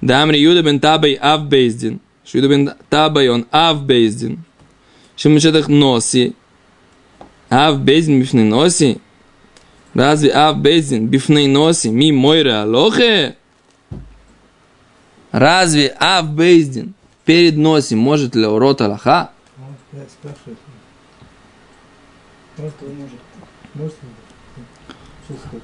Да 0.00 0.22
Амри 0.22 0.40
Юда 0.40 0.62
Бен 0.62 0.80
Табай 0.80 1.18
Ав 1.20 1.46
Бейздин. 1.46 2.00
Что 2.24 2.38
Юда 2.38 2.48
Бен 2.48 2.72
Табай, 2.88 3.28
он 3.28 3.46
Ав 3.50 3.82
Бейздин. 3.82 4.44
Шимон 5.16 5.40
Шетах 5.40 5.68
Носи. 5.68 6.34
Ав 7.50 7.80
Бейздин 7.80 8.20
бифней 8.20 8.44
Носи. 8.44 8.98
Разве 9.94 10.30
Ав 10.30 10.58
Бейздин 10.58 11.06
бифней 11.06 11.46
Носи 11.46 11.88
ми 11.88 12.12
мойре 12.12 12.54
алохе? 12.54 13.36
Разве 15.32 15.94
Ав 16.00 16.30
Бейздин 16.30 16.94
перед 17.24 17.56
Носи 17.56 17.94
может 17.94 18.34
ли 18.34 18.46
урод 18.46 18.80
Аллаха? 18.80 19.30
Я 19.92 20.00
спрашиваю. 22.56 22.56
Может, 22.56 22.74
он 22.82 22.94
может. 22.96 23.96
Может, 25.28 25.62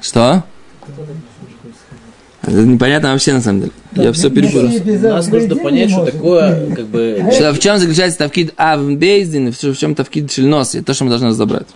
что? 0.00 0.44
Это 2.42 2.56
непонятно 2.62 3.12
вообще 3.12 3.34
на 3.34 3.40
самом 3.40 3.60
деле. 3.60 3.72
Я 3.92 4.12
все 4.12 4.28
перепутал. 4.28 4.68
Нас 5.10 5.28
нужно 5.28 5.56
понять, 5.56 5.86
не 5.86 5.92
что 5.92 6.00
может. 6.00 6.14
такое, 6.14 6.74
как 6.74 6.86
бы, 6.88 7.30
Что, 7.32 7.52
в 7.52 7.58
чем 7.60 7.78
заключается 7.78 8.18
тавкид 8.18 8.52
Авбейздин 8.56 9.48
и 9.48 9.50
в 9.52 9.78
чем 9.78 9.94
тавкид 9.94 10.32
Шельноси? 10.32 10.78
Это 10.78 10.88
то, 10.88 10.94
что 10.94 11.04
мы 11.04 11.10
должны 11.10 11.28
разобрать. 11.28 11.68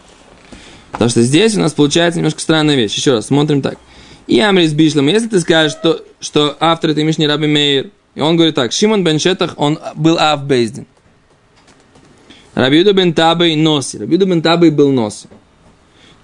Потому 0.90 1.08
что 1.08 1.22
здесь 1.22 1.56
у 1.56 1.60
нас 1.60 1.72
получается 1.72 2.18
немножко 2.18 2.40
странная 2.40 2.74
вещь. 2.74 2.94
Еще 2.96 3.12
раз, 3.12 3.26
смотрим 3.26 3.62
так. 3.62 3.78
И 4.26 4.40
Амрис 4.40 4.72
Бишлам, 4.72 5.06
если 5.06 5.28
ты 5.28 5.38
скажешь, 5.38 5.72
что, 5.72 6.04
что 6.18 6.56
автор 6.58 6.90
этой 6.90 7.04
Мишни 7.04 7.26
Раби 7.26 7.46
Мейер, 7.46 7.90
и 8.16 8.20
он 8.20 8.34
говорит 8.36 8.56
так, 8.56 8.72
Шимон 8.72 9.04
бен 9.04 9.20
Шетах, 9.20 9.54
он 9.56 9.78
был 9.94 10.18
Авбейздин. 10.18 10.86
Раби 12.56 12.78
Юда 12.78 12.94
бен 12.94 13.12
Табай 13.12 13.54
Носи. 13.54 13.98
Раби 13.98 14.14
Юда 14.14 14.24
бен 14.24 14.40
Табай 14.42 14.70
был 14.70 14.90
Носи. 14.90 15.28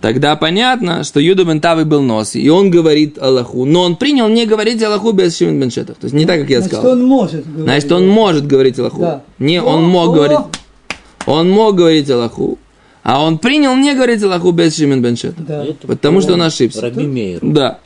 Тогда 0.00 0.34
понятно, 0.34 1.04
что 1.04 1.20
Юда 1.20 1.44
бен 1.44 1.60
Табай 1.60 1.84
был 1.84 2.00
Носи, 2.02 2.40
и 2.40 2.48
он 2.48 2.70
говорит 2.70 3.18
Аллаху, 3.18 3.66
но 3.66 3.82
он 3.82 3.96
принял 3.96 4.28
не 4.28 4.46
говорить 4.46 4.82
Аллаху 4.82 5.12
без 5.12 5.36
Шимон 5.36 5.60
бен 5.60 5.70
Шетах. 5.70 5.96
То 5.98 6.06
есть 6.06 6.14
не 6.14 6.24
так, 6.26 6.40
как 6.40 6.48
я 6.50 6.60
Значит, 6.60 6.78
сказал. 6.78 6.92
он 6.92 7.04
может 7.04 7.44
говорить. 7.46 7.64
Значит, 7.64 7.92
он 7.92 8.08
может 8.08 8.46
говорить 8.46 8.78
Аллаху. 8.78 9.00
Да. 9.00 9.22
Не, 9.38 9.60
О, 9.60 9.64
он 9.66 9.84
мог 9.84 10.08
о. 10.08 10.12
говорить. 10.14 10.38
Он 11.26 11.50
мог 11.50 11.76
говорить 11.76 12.10
Аллаху, 12.10 12.58
а 13.04 13.22
он 13.22 13.36
принял 13.38 13.76
не 13.76 13.94
говорить 13.94 14.22
Аллаху 14.22 14.50
без 14.52 14.74
Шимон 14.74 15.02
бен 15.02 15.16
Шетах. 15.16 15.44
Да. 15.46 15.66
Потому 15.86 16.22
что 16.22 16.32
он 16.32 16.42
ошибся. 16.42 16.80
Раби 16.80 17.06
Мейер. 17.06 17.40
Да, 17.42 17.78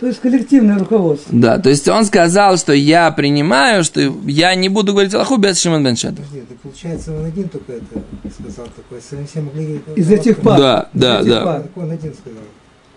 То 0.00 0.06
есть 0.06 0.20
коллективное 0.20 0.78
руководство. 0.78 1.28
да. 1.30 1.58
То 1.58 1.68
есть 1.68 1.86
он 1.86 2.06
сказал, 2.06 2.56
что 2.56 2.72
я 2.72 3.10
принимаю, 3.10 3.84
что 3.84 4.00
я 4.26 4.54
не 4.54 4.70
буду 4.70 4.92
говорить 4.92 5.12
Аллаху 5.14 5.36
без 5.36 5.60
Шимон 5.60 5.84
бен 5.84 5.94
Шетах. 5.94 6.24
Подожди, 6.24 6.38
это 6.38 6.54
получается 6.62 7.12
он 7.14 7.26
один 7.26 7.48
только 7.50 7.72
это 7.74 7.84
сказал 8.32 8.66
такое. 8.74 9.00
Все, 9.00 9.18
все 9.30 9.40
могли. 9.42 9.82
Из 9.96 10.10
этих 10.10 10.38
пар. 10.38 10.58
Да, 10.58 10.88
да, 10.94 11.20
Из 11.20 11.26
этих 11.26 11.34
да. 11.34 11.44
пар. 11.44 11.62
Так 11.62 11.76
он 11.76 11.90
один 11.90 12.14
сказал. 12.14 12.42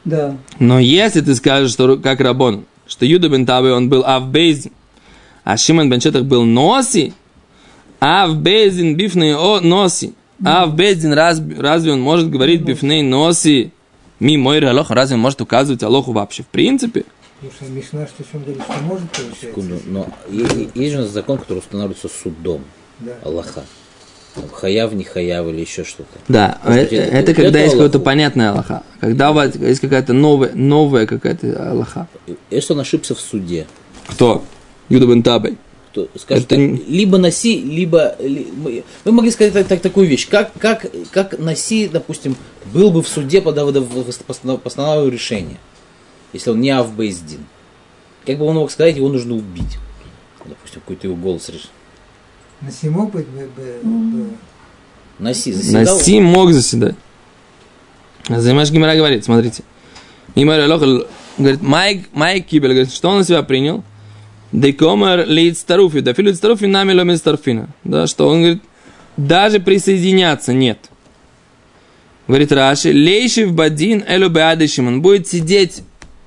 Да. 0.06 0.38
Но 0.60 0.80
если 0.80 1.20
ты 1.22 1.36
скажешь, 1.36 1.72
что 1.72 1.98
как 1.98 2.22
Рабон, 2.22 2.64
что 2.88 3.06
Юда 3.06 3.28
бен 3.28 3.46
Табы, 3.46 3.74
он 3.74 3.90
был 3.90 4.04
Авбейзин, 4.06 4.72
а 5.44 5.58
Шимон 5.58 5.90
бен 5.90 6.00
Шетах 6.00 6.24
был 6.24 6.44
Носи, 6.46 7.14
Авбейзин 8.00 8.96
бифней 8.96 9.36
о 9.36 9.60
Носи, 9.62 10.14
Авбейзин 10.44 11.14
разве, 11.14 11.60
разве 11.60 11.92
он 11.94 12.02
может 12.02 12.30
говорить 12.30 12.62
бифней 12.62 13.02
Носи, 13.02 13.72
ми 14.24 14.38
мой 14.38 14.60
Аллах, 14.60 14.90
разве 14.90 15.18
может 15.18 15.42
указывать 15.42 15.84
Аллаху 15.84 16.14
вообще 16.14 16.44
в 16.44 16.48
принципе? 16.48 17.04
Потому 17.42 17.54
что 17.54 17.66
Мишна, 17.66 18.08
что 18.08 18.24
чем 18.32 18.42
говорит, 18.44 18.64
что 18.64 18.84
может 18.84 19.12
получается. 19.12 19.46
Секунду, 19.48 19.80
но 19.86 20.08
есть 20.76 20.94
же 20.94 21.06
закон, 21.08 21.38
который 21.38 21.60
устанавливается 21.60 22.08
судом 22.08 22.62
Да. 23.00 23.12
Аллаха. 23.24 23.64
Там 24.36 24.46
Хаяв, 24.50 24.94
не 24.94 25.04
хаяв 25.04 25.46
или 25.48 25.60
еще 25.62 25.84
что-то. 25.84 26.18
Да, 26.28 26.58
Может 26.64 26.80
это- 26.94 26.96
это, 26.96 27.16
это 27.18 27.34
когда 27.36 27.60
есть 27.60 27.74
какая-то 27.74 28.00
понятная 28.00 28.52
Аллаха. 28.52 28.84
Когда 29.00 29.30
у 29.32 29.34
вас 29.34 29.56
есть 29.56 29.82
какая-то 29.82 30.14
новая, 30.14 30.52
новая 30.54 31.06
какая-то 31.06 31.72
Аллаха. 31.72 32.08
Если 32.50 32.74
он 32.74 32.80
ошибся 32.80 33.14
в 33.14 33.20
суде, 33.20 33.68
Кто? 34.08 34.44
Юда 34.90 35.06
бен 35.06 35.22
Табай. 35.94 36.10
то 36.14 36.20
скажет, 36.20 36.52
Это 36.52 36.56
так, 36.78 36.88
либо 36.88 37.18
носи, 37.18 37.62
либо... 37.62 38.16
ли- 38.20 38.84
мы, 39.06 39.12
могли 39.12 39.32
сказать 39.32 39.54
так, 39.54 39.68
так- 39.68 39.82
такую 39.82 40.08
вещь. 40.08 40.28
Как, 40.28 40.52
как, 40.60 40.86
как 41.12 41.38
носи, 41.40 41.88
допустим, 41.88 42.36
был 42.74 42.92
бы 42.92 43.02
в 43.02 43.08
суде, 43.08 43.42
подав- 43.42 43.72
постанов- 44.28 44.60
постановил 44.60 45.10
решение, 45.10 45.58
если 46.34 46.50
он 46.50 46.62
не 46.62 46.72
Авбейздин. 46.72 47.46
Как 48.26 48.38
бы 48.38 48.46
он 48.46 48.56
мог 48.56 48.72
сказать, 48.72 48.96
его 48.96 49.10
нужно 49.10 49.36
убить. 49.36 49.78
Допустим, 50.46 50.82
какой-то 50.82 51.08
его 51.08 51.16
голос 51.16 51.50
решил. 51.50 51.70
На 52.62 52.72
сему 52.72 53.08
быть 53.08 53.28
бы... 53.28 53.50
бы- 53.56 53.80
бы- 53.84 54.30
Носи, 55.20 55.54
заседал. 55.54 55.98
Наси 55.98 56.20
мог 56.20 56.52
заседать. 56.54 56.96
Занимаешь 58.28 58.72
Гимара 58.72 58.96
говорит, 58.96 59.26
смотрите. 59.26 59.64
Гимара 60.36 60.66
говорит, 61.38 61.62
Майк, 61.62 62.08
Майк 62.14 62.48
Кибель, 62.48 62.72
говорит, 62.72 62.94
что 62.94 63.10
он 63.10 63.20
на 63.20 63.24
себя 63.24 63.44
принял? 63.44 63.84
Декомер 64.54 65.26
лейт 65.28 65.58
старуфи, 65.58 66.02
да 66.02 66.14
филит 66.14 66.36
старуфи 66.36 66.66
нами 66.66 66.94
ломит 66.94 67.18
старфина. 67.18 67.70
Да, 67.84 68.06
что 68.06 68.30
он 68.30 68.42
говорит, 68.42 68.62
даже 69.18 69.60
присоединяться 69.60 70.54
нет. 70.54 70.78
Говорит 72.28 72.52
Раши, 72.52 72.92
лейшив 72.94 73.52
бадин 73.52 74.04
элю 74.08 74.30
беады 74.30 74.68
Шимон. 74.68 75.02
Будет 75.02 75.28
сидеть 75.28 75.82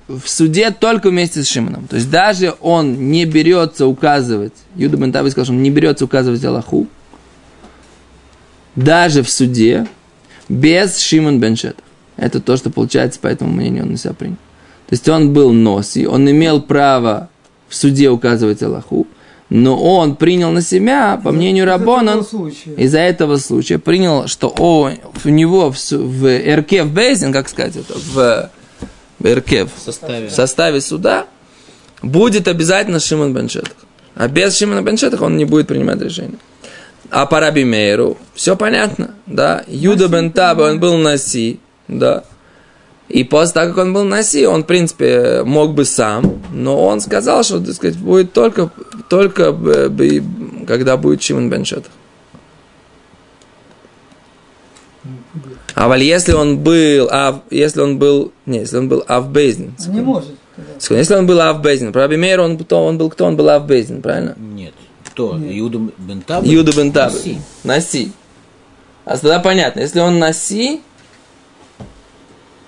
в 0.09 0.27
суде 0.27 0.71
только 0.71 1.09
вместе 1.09 1.41
с 1.41 1.47
Шимоном. 1.47 1.87
То 1.87 1.95
есть 1.95 2.11
даже 2.11 2.53
он 2.59 3.11
не 3.11 3.23
берется 3.23 3.87
указывать, 3.87 4.53
Юда 4.75 4.97
бен 4.97 5.13
Таби 5.13 5.29
сказал, 5.29 5.45
что 5.45 5.53
он 5.53 5.63
не 5.63 5.69
берется 5.69 6.03
указывать 6.03 6.43
Аллаху, 6.43 6.87
даже 8.75 9.23
в 9.23 9.29
суде, 9.29 9.87
без 10.49 10.99
Шимон 10.99 11.39
бен 11.39 11.55
Шетах. 11.55 11.83
Это 12.17 12.41
то, 12.41 12.57
что 12.57 12.69
получается, 12.69 13.21
по 13.21 13.27
этому 13.27 13.53
мнению 13.53 13.83
он 13.83 13.91
на 13.91 13.97
себя 13.97 14.13
принял. 14.13 14.35
То 14.35 14.93
есть 14.93 15.07
он 15.07 15.31
был 15.33 15.53
носи, 15.53 16.05
он 16.05 16.29
имел 16.29 16.61
право 16.61 17.29
в 17.69 17.75
суде 17.75 18.09
указывать 18.09 18.61
Аллаху, 18.63 19.07
Но 19.49 19.81
он 19.81 20.15
принял 20.15 20.51
на 20.51 20.61
себя, 20.61 21.19
по 21.23 21.31
мнению 21.31 21.65
Из 21.65 21.69
этого 21.69 21.79
Рабона, 21.79 22.23
случая. 22.23 22.73
из-за 22.75 22.99
этого 22.99 23.37
случая 23.37 23.77
принял, 23.79 24.27
что 24.27 24.53
о, 24.57 24.91
в 25.23 25.29
него 25.29 25.71
в, 25.71 25.77
в 25.91 26.25
Эркев 26.27 26.87
Бейзин, 26.91 27.31
как 27.31 27.47
сказать 27.49 27.75
это, 27.77 27.93
в, 27.97 28.49
в 29.19 29.25
Эркев, 29.25 29.69
В 29.77 29.81
составе. 29.81 30.27
в 30.27 30.31
составе 30.31 30.81
суда, 30.81 31.25
будет 32.01 32.47
обязательно 32.47 32.99
Шимон 32.99 33.33
Беншетах. 33.33 33.75
А 34.15 34.27
без 34.27 34.57
Шимона 34.57 34.81
Беншетах 34.81 35.21
он 35.21 35.37
не 35.37 35.45
будет 35.45 35.67
принимать 35.67 36.01
решение. 36.01 36.39
А 37.09 37.25
по 37.25 37.39
Раби 37.39 37.63
Мейру 37.63 38.17
все 38.33 38.57
понятно, 38.57 39.11
да. 39.27 39.63
Юда 39.67 40.07
бен 40.09 40.31
Таба, 40.31 40.63
он 40.63 40.79
был 40.81 40.97
Наси, 40.97 41.59
да. 41.87 42.23
И 43.09 43.23
после 43.23 43.53
того, 43.53 43.69
как 43.73 43.77
он 43.85 43.93
был 43.93 44.03
Наси, 44.03 44.45
он, 44.45 44.63
в 44.63 44.65
принципе, 44.65 45.43
мог 45.45 45.73
бы 45.73 45.85
сам, 45.85 46.41
но 46.51 46.85
он 46.85 46.99
сказал, 46.99 47.43
что, 47.43 47.59
так 47.59 47.73
сказать, 47.73 47.97
будет 47.97 48.33
только, 48.33 48.69
только 49.09 49.53
б- 49.53 50.21
когда 50.67 50.97
будет 50.97 51.23
Шимон 51.23 51.49
Беншетах. 51.49 51.91
А 55.75 55.87
вот 55.87 55.97
если 55.97 56.33
он 56.33 56.57
был, 56.59 57.07
а 57.11 57.41
если 57.49 57.81
он 57.81 57.97
был, 57.99 58.33
не, 58.45 58.59
если 58.59 58.77
он 58.77 58.89
был 58.89 59.03
Авбейзин, 59.07 59.75
Он 59.87 59.93
не 59.93 60.01
может. 60.01 60.31
тогда. 60.55 60.97
если 60.99 61.15
он 61.15 61.27
был 61.27 61.39
Авбейзин, 61.39 61.93
про 61.93 62.01
Раби 62.03 62.17
Мейру 62.17 62.43
он, 62.43 62.57
кто, 62.57 62.83
он 62.85 62.97
был 62.97 63.09
кто? 63.09 63.25
Он 63.25 63.35
был 63.37 63.47
Авбейзин, 63.49 64.01
правильно? 64.01 64.35
Нет. 64.37 64.73
Кто? 65.05 65.37
Бентаб? 65.97 66.43
Юда 66.45 66.75
бен 66.75 66.91
Таби. 66.91 67.15
Наси. 67.15 67.37
Наси. 67.63 68.11
А 69.05 69.17
тогда 69.17 69.39
понятно, 69.39 69.79
если 69.81 69.99
он 69.99 70.19
Наси, 70.19 70.81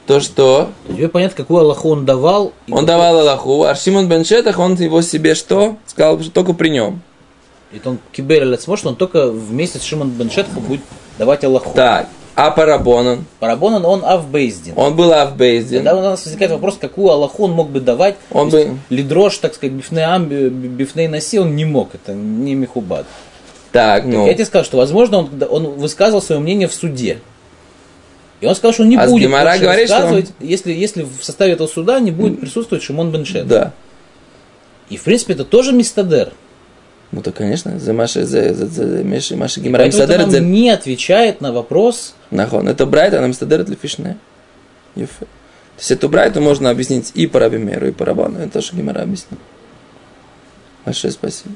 то 0.10 0.20
что? 0.22 0.70
Тебе 0.88 1.08
понятно, 1.08 1.38
какую 1.38 1.60
Аллаху 1.60 1.90
он 1.92 2.04
давал? 2.04 2.52
и 2.66 2.74
Он 2.74 2.84
давал 2.84 3.20
Аллаху, 3.20 3.62
а 3.66 3.76
Шимон 3.76 4.10
бен 4.10 4.26
Шетах, 4.26 4.58
он 4.58 4.74
его 4.74 5.04
себе 5.04 5.36
что? 5.36 5.78
Сказал, 5.86 6.20
что 6.20 6.32
только 6.32 6.54
при 6.54 6.70
нем. 6.70 7.04
Это 7.72 7.92
он 7.92 8.00
кибер 8.12 8.58
что 8.60 8.90
он 8.90 8.96
только 8.96 9.30
вместе 9.30 9.78
с 9.78 9.84
Шимон 9.84 10.10
Беншетхом 10.10 10.64
будет 10.64 10.82
давать 11.20 11.44
Аллаху. 11.44 11.76
Так, 11.76 12.08
а 12.34 12.50
Парабонан? 12.50 13.26
Парабонан 13.40 13.86
он 13.86 14.04
авбейздин. 14.04 14.74
Он 14.76 14.96
был 14.96 15.14
Авбейздин. 15.14 15.84
Тогда 15.84 15.96
у 15.96 16.02
нас 16.02 16.26
возникает 16.26 16.54
вопрос, 16.54 16.78
какую 16.82 17.12
Аллаху 17.12 17.44
он 17.44 17.52
мог 17.52 17.70
бы 17.70 17.80
давать. 17.80 18.16
Он 18.32 18.50
бы- 18.50 18.80
Лидрош, 18.90 19.38
так 19.38 19.54
сказать, 19.54 19.76
бифней 19.76 20.06
ам, 20.06 20.26
би- 20.26 20.50
бифней 20.50 21.08
наси, 21.08 21.38
он 21.38 21.56
не 21.56 21.66
мог. 21.66 21.94
Это 21.94 22.16
не 22.16 22.56
мехубад. 22.56 23.06
Так, 23.72 24.06
ну. 24.06 24.26
Я 24.26 24.34
тебе 24.34 24.46
сказал, 24.46 24.66
что, 24.66 24.78
возможно, 24.78 25.20
он, 25.20 25.30
он 25.48 25.66
высказывал 25.78 26.24
свое 26.24 26.42
мнение 26.42 26.68
в 26.68 26.74
суде. 26.74 27.20
И 28.42 28.46
он 28.46 28.56
сказал, 28.56 28.74
что 28.74 28.84
он 28.84 28.90
не 28.90 28.96
А 28.96 29.06
будет 29.06 29.30
больше 29.30 29.60
говорит, 29.60 29.88
что 29.88 29.98
он- 29.98 30.02
рассказывать, 30.02 30.32
если, 30.40 30.72
если 30.72 31.04
в 31.04 31.24
составе 31.24 31.54
этого 31.54 31.68
суда 31.68 32.00
не 32.00 32.12
будет 32.12 32.40
присутствовать 32.40 32.84
Шимон 32.84 33.12
Беншет. 33.12 33.48
Да. 33.48 33.74
И, 34.90 34.98
в 34.98 35.04
принципе, 35.04 35.34
это 35.34 35.44
тоже 35.44 35.74
мистадер. 35.74 36.32
Ну, 37.12 37.22
то, 37.22 37.32
конечно, 37.32 37.80
за 37.80 37.92
Маши, 37.94 38.24
за, 38.24 38.54
за, 38.54 38.68
за, 38.68 39.04
Маши, 39.04 39.36
Маши 39.36 39.60
Гимара, 39.60 39.84
Поэтому 39.84 40.04
это 40.04 40.30
за... 40.30 40.40
не 40.40 40.70
отвечает 40.70 41.42
на 41.42 41.52
вопрос, 41.52 42.14
Нахон. 42.30 42.68
Это 42.68 42.86
Брайт, 42.86 43.14
а 43.14 43.22
нам 43.22 43.32
Мисадерет 43.32 43.68
Лефишне. 43.68 44.18
Ефе. 44.96 45.10
То 45.20 45.82
есть 45.82 45.92
эту 45.92 46.08
Брайту 46.08 46.40
можно 46.42 46.70
объяснить 46.70 47.12
и 47.16 47.26
по 47.26 47.40
Раби 47.40 47.58
Мейру, 47.58 47.88
и 47.88 47.92
по 47.92 48.06
Рабану. 48.06 48.40
Это 48.40 48.54
тоже 48.54 48.74
Гимара 48.74 49.02
объяснил. 49.02 49.40
Большое 50.86 51.12
спасибо. 51.12 51.56